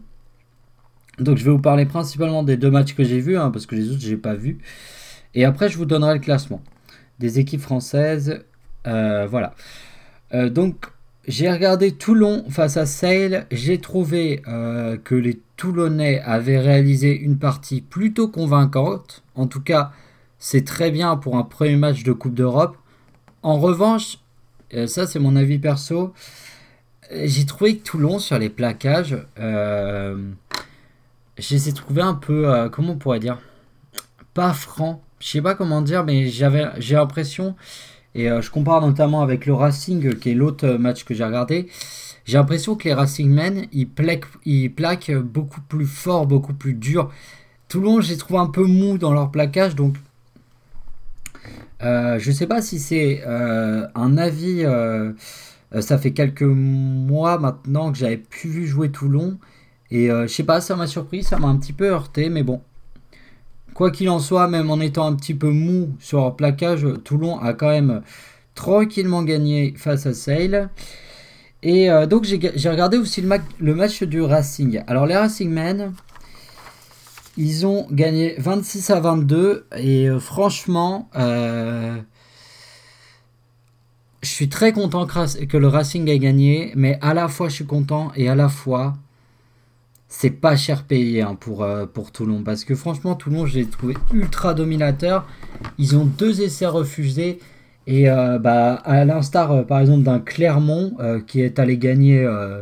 [1.20, 3.76] donc je vais vous parler principalement des deux matchs que j'ai vus, hein, parce que
[3.76, 4.58] les autres j'ai pas vus.
[5.36, 6.62] Et après, je vous donnerai le classement
[7.22, 8.44] des équipes françaises.
[8.88, 9.54] Euh, voilà.
[10.34, 10.88] Euh, donc,
[11.28, 13.46] j'ai regardé Toulon face à Sale.
[13.52, 19.24] J'ai trouvé euh, que les Toulonnais avaient réalisé une partie plutôt convaincante.
[19.36, 19.92] En tout cas,
[20.40, 22.76] c'est très bien pour un premier match de Coupe d'Europe.
[23.44, 24.18] En revanche,
[24.86, 26.14] ça c'est mon avis perso,
[27.12, 30.30] j'ai trouvé que Toulon sur les plaquages, euh,
[31.38, 33.40] je un peu, comment on pourrait dire,
[34.34, 35.02] pas francs.
[35.22, 37.56] Je sais pas comment dire, mais j'avais, j'ai l'impression,
[38.16, 41.24] et euh, je compare notamment avec le Racing, qui est l'autre euh, match que j'ai
[41.24, 41.70] regardé,
[42.26, 47.10] j'ai l'impression que les Racingmen, ils plaquent, ils plaquent beaucoup plus fort, beaucoup plus dur.
[47.70, 49.96] Toulon, j'ai trouvé un peu mou dans leur plaquage, donc
[51.84, 54.64] euh, je sais pas si c'est euh, un avis.
[54.66, 55.14] euh,
[55.74, 59.38] euh, ça fait quelques mois maintenant que j'avais plus vu jouer Toulon.
[59.90, 62.44] Et euh, je sais pas, ça m'a surpris, ça m'a un petit peu heurté, mais
[62.44, 62.62] bon.
[63.82, 67.39] Quoi qu'il en soit, même en étant un petit peu mou sur leur plaquage, Toulon
[67.39, 68.04] a quand même
[68.54, 70.70] tranquillement gagné face à Sale.
[71.63, 74.84] Et euh, donc j'ai regardé aussi le, ma- le match du Racing.
[74.86, 75.94] Alors les Racingmen,
[77.38, 81.98] ils ont gagné 26 à 22 et euh, franchement, euh,
[84.22, 87.65] je suis très content que le Racing ait gagné, mais à la fois je suis
[87.65, 88.94] content et à la fois
[90.13, 93.65] c'est pas cher payé hein, pour, euh, pour Toulon parce que franchement Toulon je l'ai
[93.65, 95.26] trouvé ultra dominateur.
[95.78, 97.39] Ils ont deux essais refusés
[97.88, 100.97] et euh, bah, à l'instar euh, par exemple d'un Clermont
[101.28, 102.62] qui est allé gagner euh,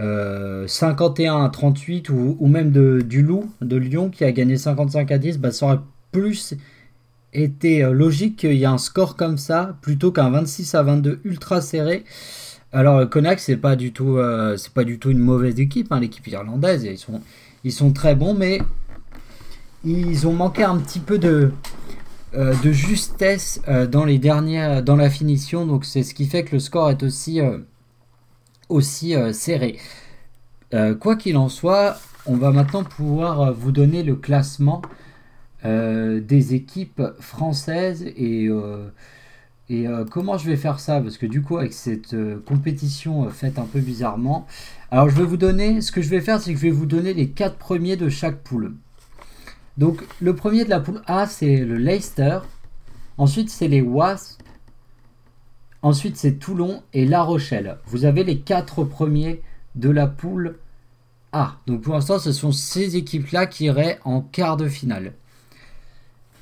[0.00, 5.12] euh, 51 à 38 ou, même de, du Loup de Lyon qui a gagné 55
[5.12, 6.54] à 10, bah, ça aurait plus
[7.34, 11.60] été logique qu'il y ait un score comme ça plutôt qu'un 26 à 22 ultra
[11.60, 12.04] serré.
[12.72, 16.00] Alors euh, Connacht c'est pas du tout euh, pas du tout une mauvaise équipe hein,
[16.00, 17.22] l'équipe irlandaise ils sont
[17.64, 18.60] ils sont très bons mais
[19.84, 21.52] ils ont manqué un petit peu de
[22.34, 26.56] euh, de justesse dans les dernières dans la finition donc c'est ce qui fait que
[26.56, 27.40] le score est aussi
[28.68, 29.78] aussi serré.
[31.00, 34.82] Quoi qu'il en soit, on va maintenant pouvoir vous donner le classement
[35.64, 38.50] des équipes françaises et,
[39.70, 41.00] et euh, comment je vais faire ça?
[41.00, 44.46] Parce que du coup, avec cette euh, compétition euh, faite un peu bizarrement,
[44.90, 46.86] alors je vais vous donner, ce que je vais faire, c'est que je vais vous
[46.86, 48.74] donner les quatre premiers de chaque poule.
[49.76, 52.40] Donc le premier de la poule A, c'est le Leicester.
[53.18, 54.38] Ensuite, c'est les Wasps.
[55.82, 57.78] Ensuite, c'est Toulon et La Rochelle.
[57.86, 59.42] Vous avez les quatre premiers
[59.74, 60.58] de la poule
[61.32, 61.58] A.
[61.66, 65.12] Donc pour l'instant, ce sont ces équipes-là qui iraient en quart de finale.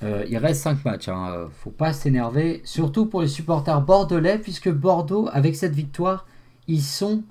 [0.02, 1.08] Euh, il reste 5 matchs.
[1.08, 1.48] Hein.
[1.62, 2.60] Faut pas s'énerver.
[2.64, 6.26] Surtout pour les supporters bordelais, puisque Bordeaux, avec cette victoire,
[6.68, 7.22] ils sont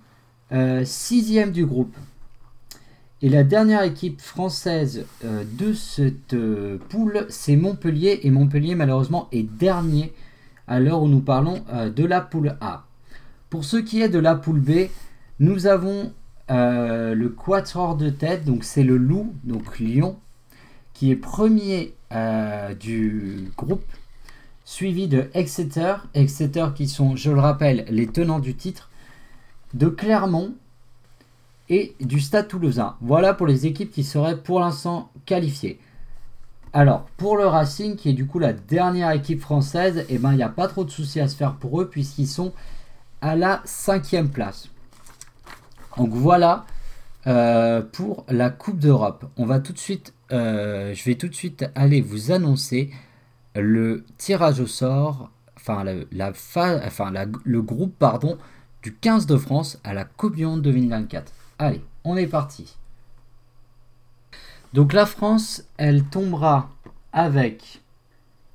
[0.51, 1.95] 6 euh, du groupe.
[3.21, 6.35] Et la dernière équipe française euh, de cette
[6.89, 8.21] poule, c'est Montpellier.
[8.23, 10.13] Et Montpellier, malheureusement, est dernier
[10.67, 11.63] à l'heure où nous parlons
[11.95, 12.85] de la poule A.
[13.51, 14.87] Pour ce qui est de la poule B,
[15.39, 16.11] nous avons
[16.49, 18.45] le quatuor de tête.
[18.45, 20.17] Donc c'est le loup, donc Lyon,
[20.95, 23.83] qui est premier euh, du groupe,
[24.63, 28.89] suivi de Exeter, Exeter qui sont, je le rappelle, les tenants du titre,
[29.73, 30.53] de Clermont
[31.69, 32.95] et du Stade toulousain.
[33.01, 35.79] Voilà pour les équipes qui seraient pour l'instant qualifiées.
[36.73, 40.33] Alors, pour le Racing, qui est du coup la dernière équipe française, et eh ben,
[40.33, 42.51] il n'y a pas trop de soucis à se faire pour eux, puisqu'ils sont
[43.21, 44.69] à la cinquième place.
[45.95, 46.65] Donc voilà
[47.27, 49.25] euh, pour la Coupe d'Europe.
[49.37, 52.91] On va tout de suite euh, je vais tout de suite aller vous annoncer
[53.55, 56.31] le tirage au sort, enfin, la,
[56.85, 58.37] enfin le groupe pardon,
[58.81, 61.31] du 15 de France à la Coupe du Monde 2024.
[61.57, 62.77] Allez, on est parti.
[64.73, 66.69] Donc la France, elle tombera
[67.13, 67.81] avec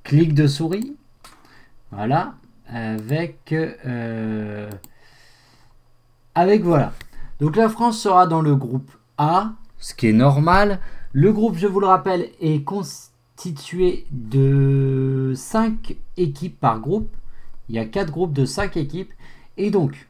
[0.03, 0.95] clic de souris.
[1.91, 2.35] Voilà.
[2.67, 3.51] Avec.
[3.51, 4.69] Euh,
[6.35, 6.93] avec voilà.
[7.39, 10.79] Donc la France sera dans le groupe A, ce qui est normal.
[11.13, 17.09] Le groupe, je vous le rappelle, est constitué de 5 équipes par groupe.
[17.67, 19.11] Il y a 4 groupes de 5 équipes.
[19.57, 20.07] Et donc,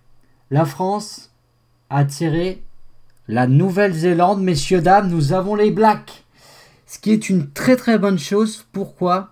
[0.51, 1.31] la France
[1.89, 2.61] a tiré
[3.27, 4.43] la Nouvelle-Zélande.
[4.43, 6.23] Messieurs, dames, nous avons les Blacks.
[6.85, 8.67] Ce qui est une très très bonne chose.
[8.71, 9.31] Pourquoi?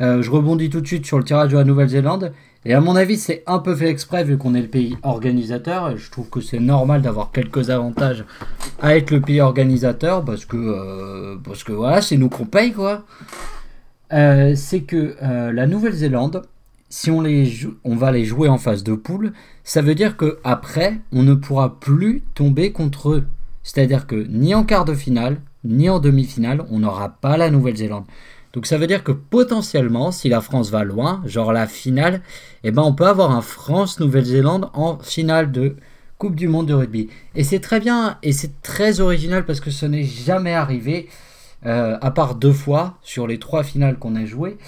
[0.00, 2.32] Euh, Je rebondis tout de suite sur le tirage de la Nouvelle-Zélande.
[2.64, 5.96] Et à mon avis, c'est un peu fait exprès vu qu'on est le pays organisateur.
[5.96, 8.24] Je trouve que c'est normal d'avoir quelques avantages
[8.80, 12.72] à être le pays organisateur parce que, euh, parce que voilà, c'est nous qu'on paye
[12.72, 13.04] quoi.
[14.12, 16.42] Euh, c'est que euh, la Nouvelle-Zélande,
[16.88, 17.52] si on, les
[17.84, 21.34] on va les jouer en phase de poule, ça veut dire que après, on ne
[21.34, 23.26] pourra plus tomber contre eux.
[23.62, 28.04] C'est-à-dire que ni en quart de finale, ni en demi-finale, on n'aura pas la Nouvelle-Zélande.
[28.52, 32.22] Donc ça veut dire que potentiellement, si la France va loin, genre la finale,
[32.64, 35.76] eh ben on peut avoir un France-Nouvelle-Zélande en finale de
[36.16, 37.08] Coupe du Monde de rugby.
[37.34, 41.08] Et c'est très bien et c'est très original parce que ce n'est jamais arrivé,
[41.66, 44.58] euh, à part deux fois sur les trois finales qu'on a jouées.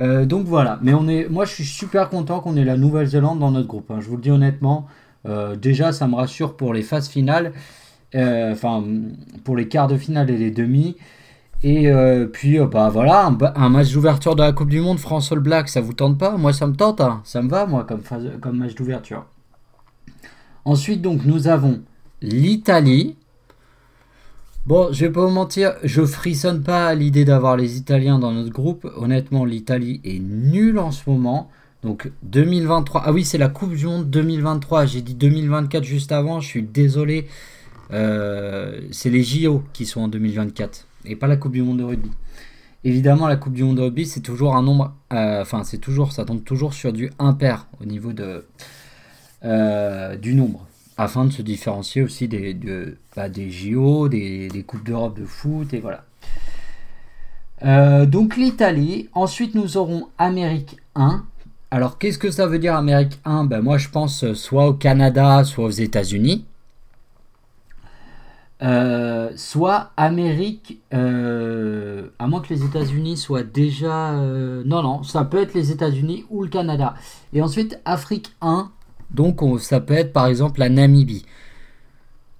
[0.00, 3.38] Euh, donc voilà, mais on est, moi je suis super content qu'on ait la Nouvelle-Zélande
[3.40, 3.90] dans notre groupe.
[3.90, 3.98] Hein.
[4.00, 4.86] Je vous le dis honnêtement,
[5.26, 7.52] euh, déjà ça me rassure pour les phases finales,
[8.14, 8.84] enfin
[9.42, 10.96] pour les quarts de finale et les demi.
[11.62, 15.32] Et euh, puis, euh, bah voilà, un, match d'ouverture de la Coupe du Monde, France
[15.32, 16.36] All Black, ça vous tente pas?
[16.36, 17.22] Moi, ça me tente, hein.
[17.24, 18.02] ça me va, moi, comme,
[18.40, 19.24] comme match d'ouverture.
[20.64, 21.80] Ensuite, donc, nous avons
[22.20, 23.16] l'Italie.
[24.66, 28.32] Bon, je vais pas vous mentir, je frissonne pas à l'idée d'avoir les Italiens dans
[28.32, 28.90] notre groupe.
[28.96, 31.50] Honnêtement, l'Italie est nulle en ce moment.
[31.82, 33.02] Donc 2023.
[33.04, 34.86] Ah oui, c'est la Coupe du Monde 2023.
[34.86, 36.40] J'ai dit 2024 juste avant.
[36.40, 37.26] Je suis désolé.
[37.92, 41.84] Euh, c'est les JO qui sont en 2024 et pas la Coupe du Monde de
[41.84, 42.10] rugby.
[42.84, 46.12] Évidemment, la Coupe du Monde de rugby, c'est toujours un nombre, euh, enfin, c'est toujours,
[46.12, 48.44] ça tombe toujours sur du impair au niveau de,
[49.44, 54.62] euh, du nombre, afin de se différencier aussi des, de, bah, des JO, des, des
[54.62, 56.04] Coupes d'Europe de foot, et voilà.
[57.64, 61.24] Euh, donc l'Italie, ensuite nous aurons Amérique 1.
[61.70, 65.44] Alors qu'est-ce que ça veut dire Amérique 1 ben, Moi je pense soit au Canada,
[65.44, 66.44] soit aux États-Unis.
[68.62, 74.12] Euh, soit Amérique, euh, à moins que les États-Unis soient déjà...
[74.12, 76.94] Euh, non, non, ça peut être les États-Unis ou le Canada.
[77.32, 78.70] Et ensuite, Afrique 1,
[79.10, 81.26] donc ça peut être par exemple la Namibie.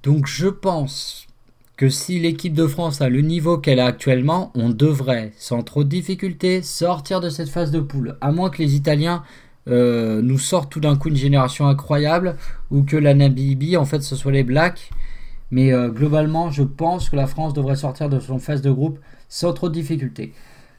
[0.02, 1.26] Donc je pense
[1.76, 5.82] que si l'équipe de France a le niveau qu'elle a actuellement, on devrait, sans trop
[5.82, 8.16] de difficultés, sortir de cette phase de poule.
[8.20, 9.24] À moins que les Italiens
[9.66, 12.36] nous sortent tout d'un coup une génération incroyable,
[12.70, 14.90] ou que la Namibie, en fait, ce soit les Blacks
[15.54, 18.98] mais euh, globalement, je pense que la France devrait sortir de son phase de groupe
[19.28, 20.32] sans trop de difficultés.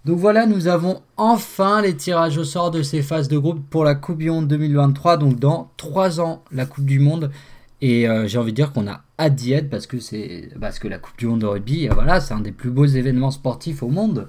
[0.03, 3.85] Donc voilà, nous avons enfin les tirages au sort de ces phases de groupe pour
[3.85, 5.15] la Coupe du Monde 2023.
[5.15, 7.31] Donc dans 3 ans, la Coupe du Monde.
[7.79, 10.77] Et euh, j'ai envie de dire qu'on a hâte d'y être parce que, c'est, parce
[10.77, 13.31] que la Coupe du Monde de rugby, euh, voilà, c'est un des plus beaux événements
[13.31, 14.27] sportifs au monde.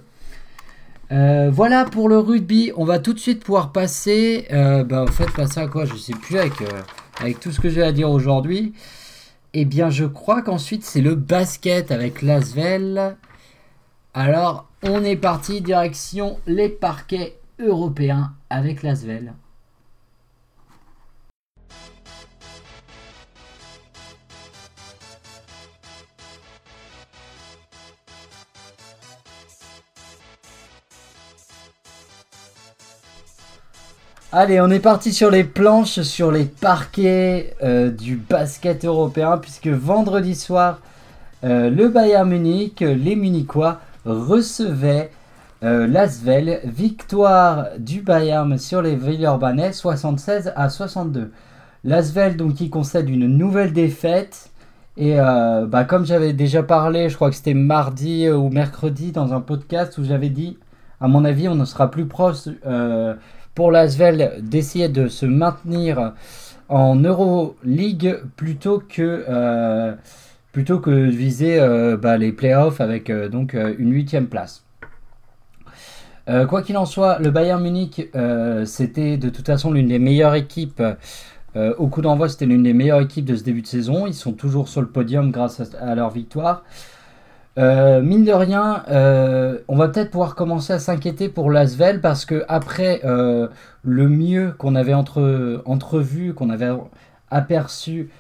[1.11, 2.71] voilà pour le rugby.
[2.77, 4.47] On va tout de suite pouvoir passer.
[4.53, 5.87] bah, en fait, passer à quoi?
[5.87, 6.53] Je sais plus avec,
[7.21, 8.75] avec tout ce que j'ai à dire aujourd'hui.
[9.59, 13.17] Eh bien, je crois qu'ensuite, c'est le basket avec Lasvel.
[14.13, 19.33] Alors, on est parti direction les parquets européens avec Lasvel.
[34.33, 39.69] Allez, on est parti sur les planches, sur les parquets euh, du basket européen, puisque
[39.69, 40.81] vendredi soir,
[41.45, 45.13] euh, le Bayern Munich, les Munichois, recevaient
[45.63, 46.59] euh, l'Asvel.
[46.65, 51.31] Victoire du Bayern sur les Villeurbanais, 76 à 62.
[51.85, 54.51] L'Asvel, donc, qui concède une nouvelle défaite.
[54.97, 59.43] Et bah, comme j'avais déjà parlé, je crois que c'était mardi ou mercredi dans un
[59.43, 60.59] podcast où j'avais dit,
[61.03, 62.49] à mon avis, on ne sera plus proche
[63.57, 66.13] pour l'Asvel d'essayer de se maintenir
[66.69, 69.95] en Euroleague plutôt que euh,
[70.53, 74.63] plutôt que de viser euh, bah, les playoffs avec euh, donc une huitième place.
[76.49, 78.11] quoi qu'il en soit, le Bayern Munich,
[78.65, 80.83] c'était de toute façon l'une des meilleures équipes.
[81.55, 84.07] au coup d'envoi, c'était l'une des meilleures équipes de ce début de saison.
[84.09, 86.65] Ils sont toujours sur le podium grâce à leur victoire.
[87.59, 92.27] Euh, mine de rien, euh, on va peut-être pouvoir commencer à s'inquiéter pour l'Asvel parce
[92.27, 93.49] que après euh,
[93.83, 96.71] le mieux qu'on avait entre, entrevu, qu'on avait
[97.31, 98.11] aperçu,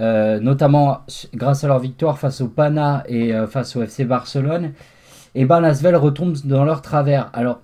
[0.00, 1.02] notamment
[1.32, 4.72] grâce à leur victoire face au Pana et face au FC Barcelone,
[5.34, 7.30] et eh ben l'Asvel retombe dans leur travers.
[7.34, 7.60] Alors,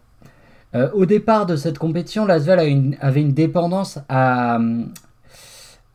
[0.94, 4.60] au départ de cette compétition, l'Asvel avait une dépendance à,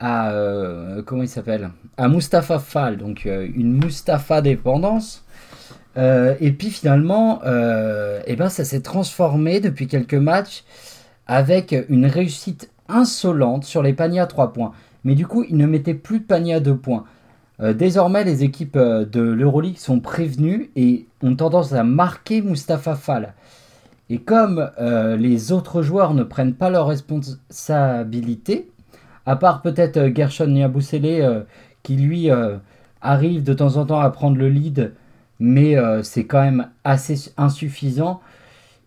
[0.04, 1.70] à euh, comment il s'appelle?
[1.96, 5.24] À Mustafa Fall, donc euh, une Mustafa dépendance.
[5.96, 10.66] Euh, et puis finalement, eh ben ça s'est transformé depuis quelques matchs
[11.26, 14.74] avec une réussite insolente sur les paniers à 3 points.
[15.06, 17.06] Mais du coup, il ne mettait plus de paniers à 2 points.
[17.62, 23.34] désormais, les équipes de l'Euroleague sont prévenues et ont tendance à marquer Mustafa Fall.
[24.10, 24.70] Et comme
[25.18, 28.73] les autres joueurs ne prennent pas leurs responsabilités,
[29.26, 31.42] à part peut-être euh, Gershon Niaboussele euh,
[31.82, 32.58] qui lui euh,
[33.02, 34.94] arrive de temps en temps à prendre le lead,
[35.40, 38.22] mais c'est quand même assez insuffisant.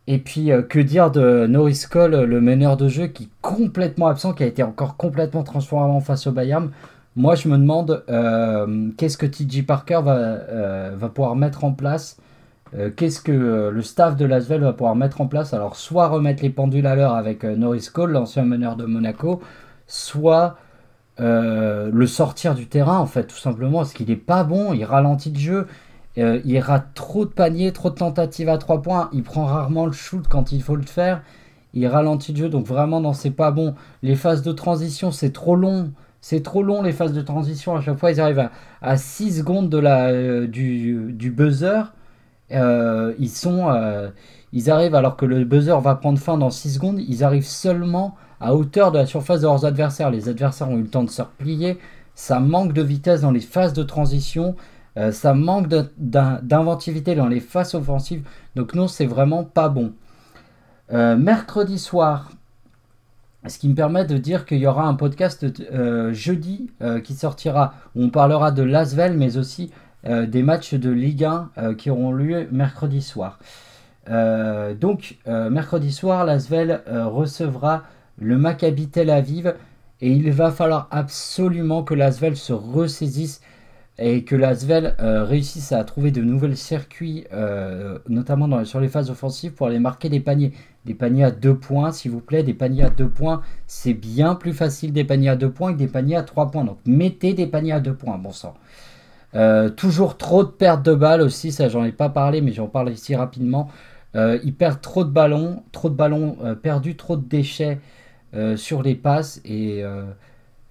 [0.07, 4.33] Et puis, que dire de Norris Cole, le meneur de jeu, qui est complètement absent,
[4.33, 6.71] qui a été encore complètement transformé face au Bayern.
[7.15, 8.03] Moi, je me demande
[8.97, 12.17] qu'est-ce que TJ Parker va, va pouvoir mettre en place?
[12.97, 15.53] qu'est-ce que le staff de Lasvel va pouvoir mettre en place?
[15.53, 19.43] Alors, soit remettre les pendules à l'heure avec Norris Cole, l'ancien meneur de Monaco,
[19.87, 20.57] soit
[21.19, 24.85] euh, le sortir du terrain, en fait, tout simplement, parce qu'il n'est pas bon, il
[24.85, 25.67] ralentit le jeu,
[26.19, 29.87] euh, il rate trop de paniers, trop de tentatives à 3 points, il prend rarement
[29.87, 31.23] le shoot quand il faut le faire,
[31.73, 33.75] il ralentit le jeu, donc vraiment, non, c'est pas bon.
[34.03, 35.93] Les phases de transition, c'est trop long.
[36.21, 37.77] C'est trop long les phases de transition.
[37.77, 38.49] À chaque fois, ils arrivent
[38.83, 41.93] à, 6 secondes de la, euh, du, du, buzzer.
[42.51, 44.11] ils sont,
[44.53, 46.99] ils arrivent alors que le buzzer va prendre fin dans 6 secondes.
[47.01, 50.11] Ils arrivent seulement à hauteur de la surface de leurs adversaires.
[50.11, 51.79] Les adversaires ont eu le temps de se replier.
[52.15, 54.57] Ça manque de vitesse dans les phases de transition.
[54.97, 55.69] Euh, ça manque
[55.99, 58.27] d'inventivité dans les phases offensives.
[58.55, 59.93] Donc non, c'est vraiment pas bon.
[60.93, 62.31] Euh, mercredi soir,
[63.47, 66.71] ce qui me permet de dire qu'il y aura un podcast euh, jeudi
[67.05, 69.71] qui sortira on parlera de Lasvel, mais aussi
[70.05, 73.41] des matchs de Ligue 1 qui auront lieu mercredi soir.
[74.09, 77.83] donc mercredi soir, Lasvel recevra
[78.19, 79.55] le Maccabi Tel Aviv
[80.01, 83.41] et il va falloir absolument que l'Asvel se ressaisisse
[83.99, 89.11] et que l'Asvel euh, réussisse à trouver de nouveaux circuits, euh, notamment sur les phases
[89.11, 90.53] offensives, pour aller marquer des paniers.
[90.85, 92.43] Des paniers à deux points, s'il vous plaît.
[92.43, 95.79] Des paniers à deux points, c'est bien plus facile des paniers à deux points que
[95.79, 96.65] des paniers à trois points.
[96.65, 98.55] Donc mettez des paniers à deux points, bon sang.
[99.35, 102.69] Euh, toujours trop de pertes de balles aussi, ça j'en ai pas parlé, mais j'en
[102.69, 103.69] parle ici rapidement.
[104.15, 107.81] ils perdent trop de ballons, trop de ballons perdus, trop de déchets.
[108.37, 110.03] Euh, sur les passes et euh,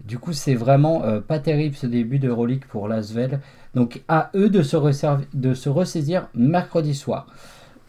[0.04, 3.40] du coup c'est vraiment euh, pas terrible ce début de Relique pour Lasvel.
[3.74, 4.76] Donc à eux de se,
[5.70, 7.26] ressaisir mercredi soir.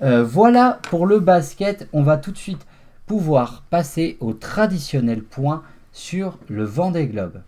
[0.01, 1.89] voilà pour le basket.
[1.93, 2.67] On va tout de suite
[3.07, 5.63] pouvoir passer au traditionnel point
[5.93, 7.43] sur le vent des globes.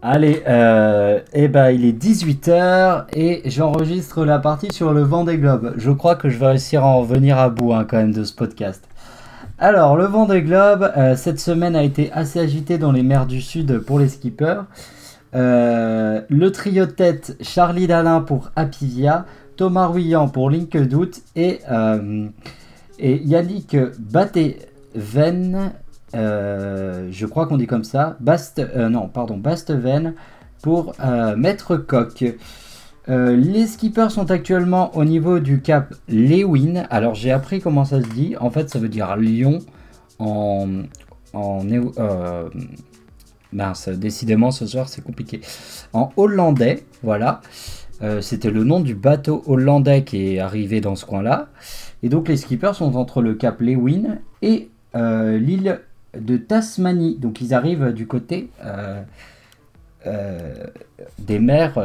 [0.00, 0.42] Allez,
[1.32, 5.74] eh ben, il est 18h et j'enregistre la partie sur le vent des globes.
[5.76, 8.24] Je crois que je vais réussir à en venir à bout hein, quand même de
[8.24, 8.86] ce podcast.
[9.58, 13.26] Alors, le vent des globes, euh, cette semaine a été assez agité dans les mers
[13.26, 14.64] du Sud pour les skippers.
[15.34, 19.26] Euh, le trio tête, Charlie Dalin pour Apivia,
[19.56, 21.60] Thomas Ruyant pour Doute et,
[22.98, 25.72] et Yannick Bateven
[26.14, 30.14] euh, je crois qu'on dit comme ça, Bast, euh, non, pardon, Basteven
[30.62, 32.24] pour euh, Maître Coq.
[33.08, 36.86] Les skippers sont actuellement au niveau du cap Lewin.
[36.90, 38.36] Alors j'ai appris comment ça se dit.
[38.40, 39.58] En fait, ça veut dire Lion
[40.18, 40.82] en,
[41.32, 41.60] en
[43.52, 45.40] mince, décidément ce soir c'est compliqué.
[45.92, 47.40] En hollandais, voilà.
[48.20, 51.48] C'était le nom du bateau hollandais qui est arrivé dans ce coin-là.
[52.02, 55.80] Et donc les skippers sont entre le cap Lewin et l'île
[56.18, 57.16] de Tasmanie.
[57.16, 58.50] Donc ils arrivent du côté
[61.18, 61.78] des mers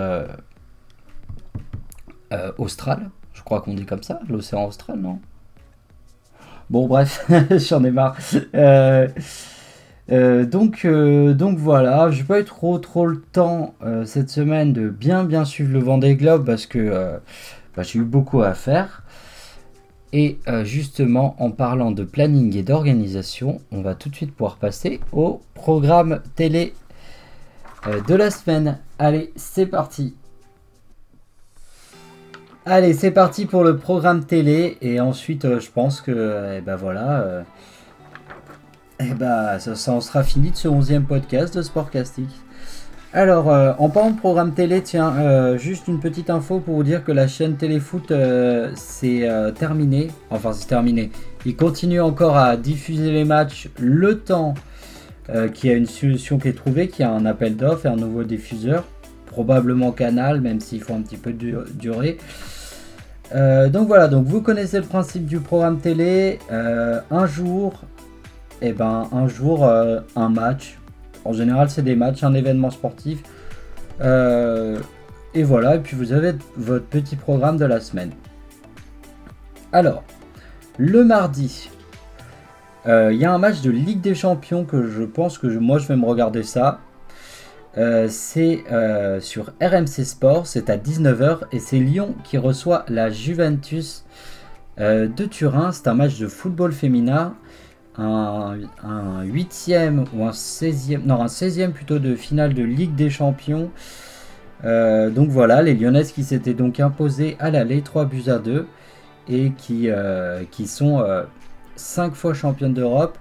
[2.58, 3.10] australes.
[3.34, 5.20] Je crois qu'on dit comme ça, l'océan austral, non?
[6.70, 8.16] Bon, bref, j'en ai marre.
[8.54, 9.08] Euh,
[10.12, 13.74] euh, donc, euh, donc voilà, je n'ai pas eu trop trop le temps
[14.06, 17.20] cette semaine de bien bien suivre le Vendée Globe parce que
[17.76, 19.04] bah, j'ai eu beaucoup à faire.
[20.12, 25.00] Et justement, en parlant de planning et d'organisation, on va tout de suite pouvoir passer
[25.12, 26.74] au programme télé
[28.08, 28.80] de la semaine.
[29.00, 30.16] Allez, c'est parti.
[32.66, 34.78] Allez, c'est parti pour le programme télé.
[34.82, 37.42] Et ensuite, euh, je pense que, euh, eh ben voilà, euh,
[39.00, 42.28] eh ben, ça, en sera fini de ce 11e podcast de Sportcastic.
[43.14, 47.12] Alors, en parlant de programme télé, tiens, juste une petite info pour vous dire que
[47.12, 48.14] la chaîne Téléfoot,
[48.76, 50.10] c'est terminé.
[50.30, 51.10] Enfin, c'est terminé.
[51.44, 54.54] Il continue encore à diffuser les matchs le temps
[55.56, 57.90] qu'il y a une solution qui est trouvée, qu'il y a un appel d'offres et
[57.90, 58.84] un nouveau diffuseur.
[59.30, 62.18] Probablement Canal, même s'il faut un petit peu durer.
[63.36, 66.40] Euh, donc voilà, donc vous connaissez le principe du programme télé.
[66.52, 67.84] Euh, un jour,
[68.62, 70.78] et eh ben un jour, euh, un match.
[71.26, 73.20] En général, c'est des matchs, un événement sportif.
[74.02, 78.12] et voilà, et puis vous avez votre petit programme de la semaine.
[79.72, 80.04] Alors,
[80.78, 81.70] le mardi,
[82.88, 85.88] il y a un match de Ligue des Champions que je pense que moi je
[85.88, 86.80] vais me regarder ça.
[87.78, 93.12] Euh, c'est euh, sur RMC Sport, c'est à 19h et c'est Lyon qui reçoit la
[93.12, 94.06] Juventus
[94.80, 95.72] euh, de Turin.
[95.72, 97.36] C'est un match de football féminin,
[97.98, 98.56] un,
[99.24, 99.72] 8
[100.14, 103.70] ou un 16e, non un 16e plutôt de finale de Ligue des Champions.
[104.64, 108.68] donc voilà, les Lyonnaises qui s'étaient donc imposées à l'aller 3 buts à 2
[109.28, 109.90] et qui,
[110.52, 111.06] qui sont
[111.76, 113.18] 5 fois championnes d'Europe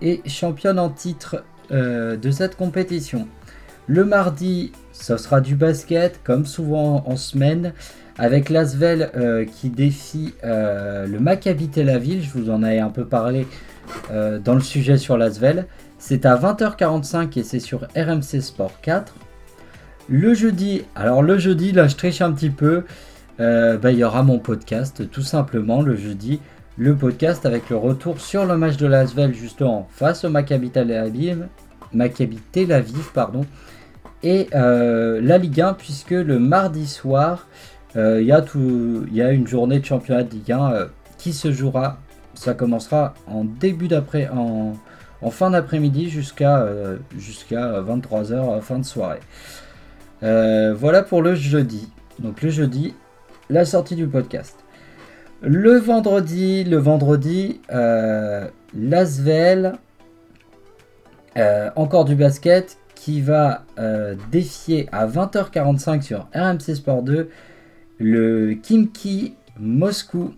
[0.00, 3.26] et championnes en titre de cette compétition.
[3.88, 7.72] Le mardi, ce sera du basket, comme souvent en semaine,
[8.16, 12.22] avec l'Asvel euh, qui défie euh, le Maccabi Tel Aviv.
[12.22, 13.46] Je vous en avais un peu parlé
[14.12, 15.66] euh, dans le sujet sur l'Asvel.
[15.98, 19.14] C'est à 20h45 et c'est sur RMC Sport 4.
[20.08, 22.84] Le jeudi, alors le jeudi, là je triche un petit peu.
[23.38, 26.40] Bah, il y aura mon podcast, tout simplement, le jeudi.
[26.78, 30.92] Le podcast avec le retour sur le match de l'Asvel, justement, face au Maccabi Tel
[30.92, 31.48] Aviv.
[31.92, 33.44] Maccabi Tel Aviv, pardon
[34.22, 37.48] et euh, la Ligue 1 puisque le mardi soir
[37.96, 40.86] euh, il y, a une journée de championnat de Ligue 1 euh,
[41.18, 41.98] qui se jouera.
[42.34, 44.72] Ça commencera en début d'après, en,
[45.30, 46.66] fin d'après-midi jusqu'à
[47.18, 49.20] jusqu'à 23h, fin de soirée.
[50.22, 51.92] voilà pour le jeudi.
[52.18, 52.94] Donc le jeudi,
[53.50, 54.56] la sortie du podcast.
[55.42, 57.60] Le vendredi, le vendredi,
[58.74, 59.74] Lasvel,
[61.76, 67.30] encore du basket qui va euh, défier à 20h45 sur RMC Sport 2
[67.98, 70.34] le Kimki Moscou.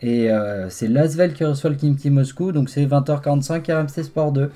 [0.00, 4.50] Et euh, c'est Lasvel qui reçoit le Kimki Moscou, donc c'est 20h45 RMC Sport 2.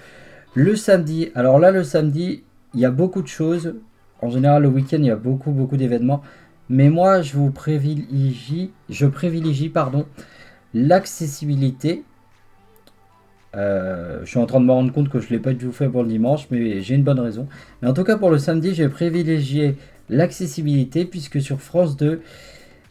[0.55, 2.43] Le samedi, alors là le samedi,
[2.75, 3.77] il y a beaucoup de choses.
[4.21, 6.23] En général le week-end il y a beaucoup beaucoup d'événements.
[6.69, 10.07] Mais moi je vous privilégie, je privilégie pardon,
[10.73, 12.03] l'accessibilité
[13.57, 15.67] euh, je suis en train de me rendre compte que je ne l'ai pas du
[15.67, 17.47] tout fait pour le dimanche, mais j'ai une bonne raison.
[17.83, 19.77] Mais en tout cas, pour le samedi, j'ai privilégié
[20.09, 22.21] l'accessibilité, puisque sur France 2,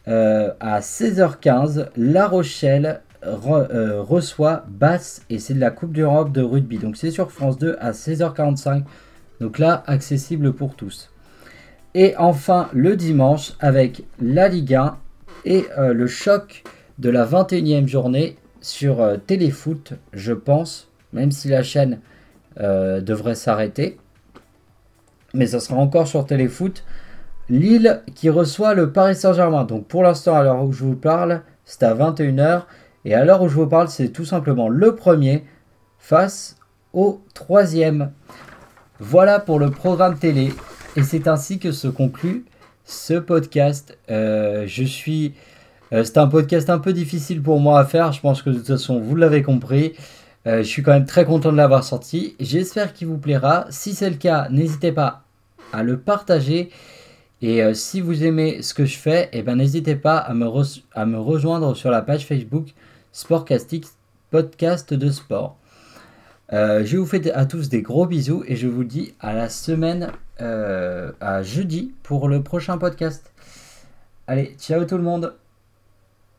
[0.08, 6.42] euh, à 16h15, La Rochelle euh, reçoit Basse, et c'est de la Coupe d'Europe de
[6.42, 6.78] rugby.
[6.78, 8.84] Donc c'est sur France 2 à 16h45.
[9.40, 11.10] Donc là, accessible pour tous.
[11.94, 14.96] Et enfin, le dimanche, avec la Ligue 1
[15.44, 16.64] et le choc
[16.98, 22.00] de la 21e journée sur euh, Téléfoot, je pense, même si la chaîne
[22.58, 23.98] euh, devrait s'arrêter.
[25.34, 26.82] Mais ça sera encore sur Téléfoot.
[27.50, 29.64] Lille qui reçoit le Paris Saint-Germain.
[29.64, 32.62] Donc pour l'instant, à l'heure où je vous parle, c'est à 21h.
[33.04, 35.44] Et à l'heure où je vous parle, c'est tout simplement le premier
[35.98, 36.56] face
[36.94, 38.12] au troisième.
[38.98, 40.54] Voilà pour le programme télé.
[40.96, 42.46] Et c'est ainsi que se conclut
[42.84, 43.98] ce podcast.
[44.10, 45.34] Euh, je suis
[46.02, 48.10] c'est un podcast un peu difficile pour moi à faire.
[48.12, 49.92] Je pense que de toute façon, vous l'avez compris.
[50.46, 52.34] Euh, je suis quand même très content de l'avoir sorti.
[52.40, 53.66] J'espère qu'il vous plaira.
[53.70, 55.22] Si c'est le cas, n'hésitez pas
[55.72, 56.70] à le partager.
[57.42, 60.46] Et euh, si vous aimez ce que je fais, eh ben, n'hésitez pas à me,
[60.94, 62.68] à me rejoindre sur la page Facebook
[63.12, 63.86] Sportcastic
[64.30, 65.56] Podcast de sport.
[66.50, 70.10] je vous fais à tous des gros bisous et je vous dis à la semaine,
[70.40, 73.32] à jeudi pour le prochain podcast.
[74.26, 75.34] Allez, ciao tout le monde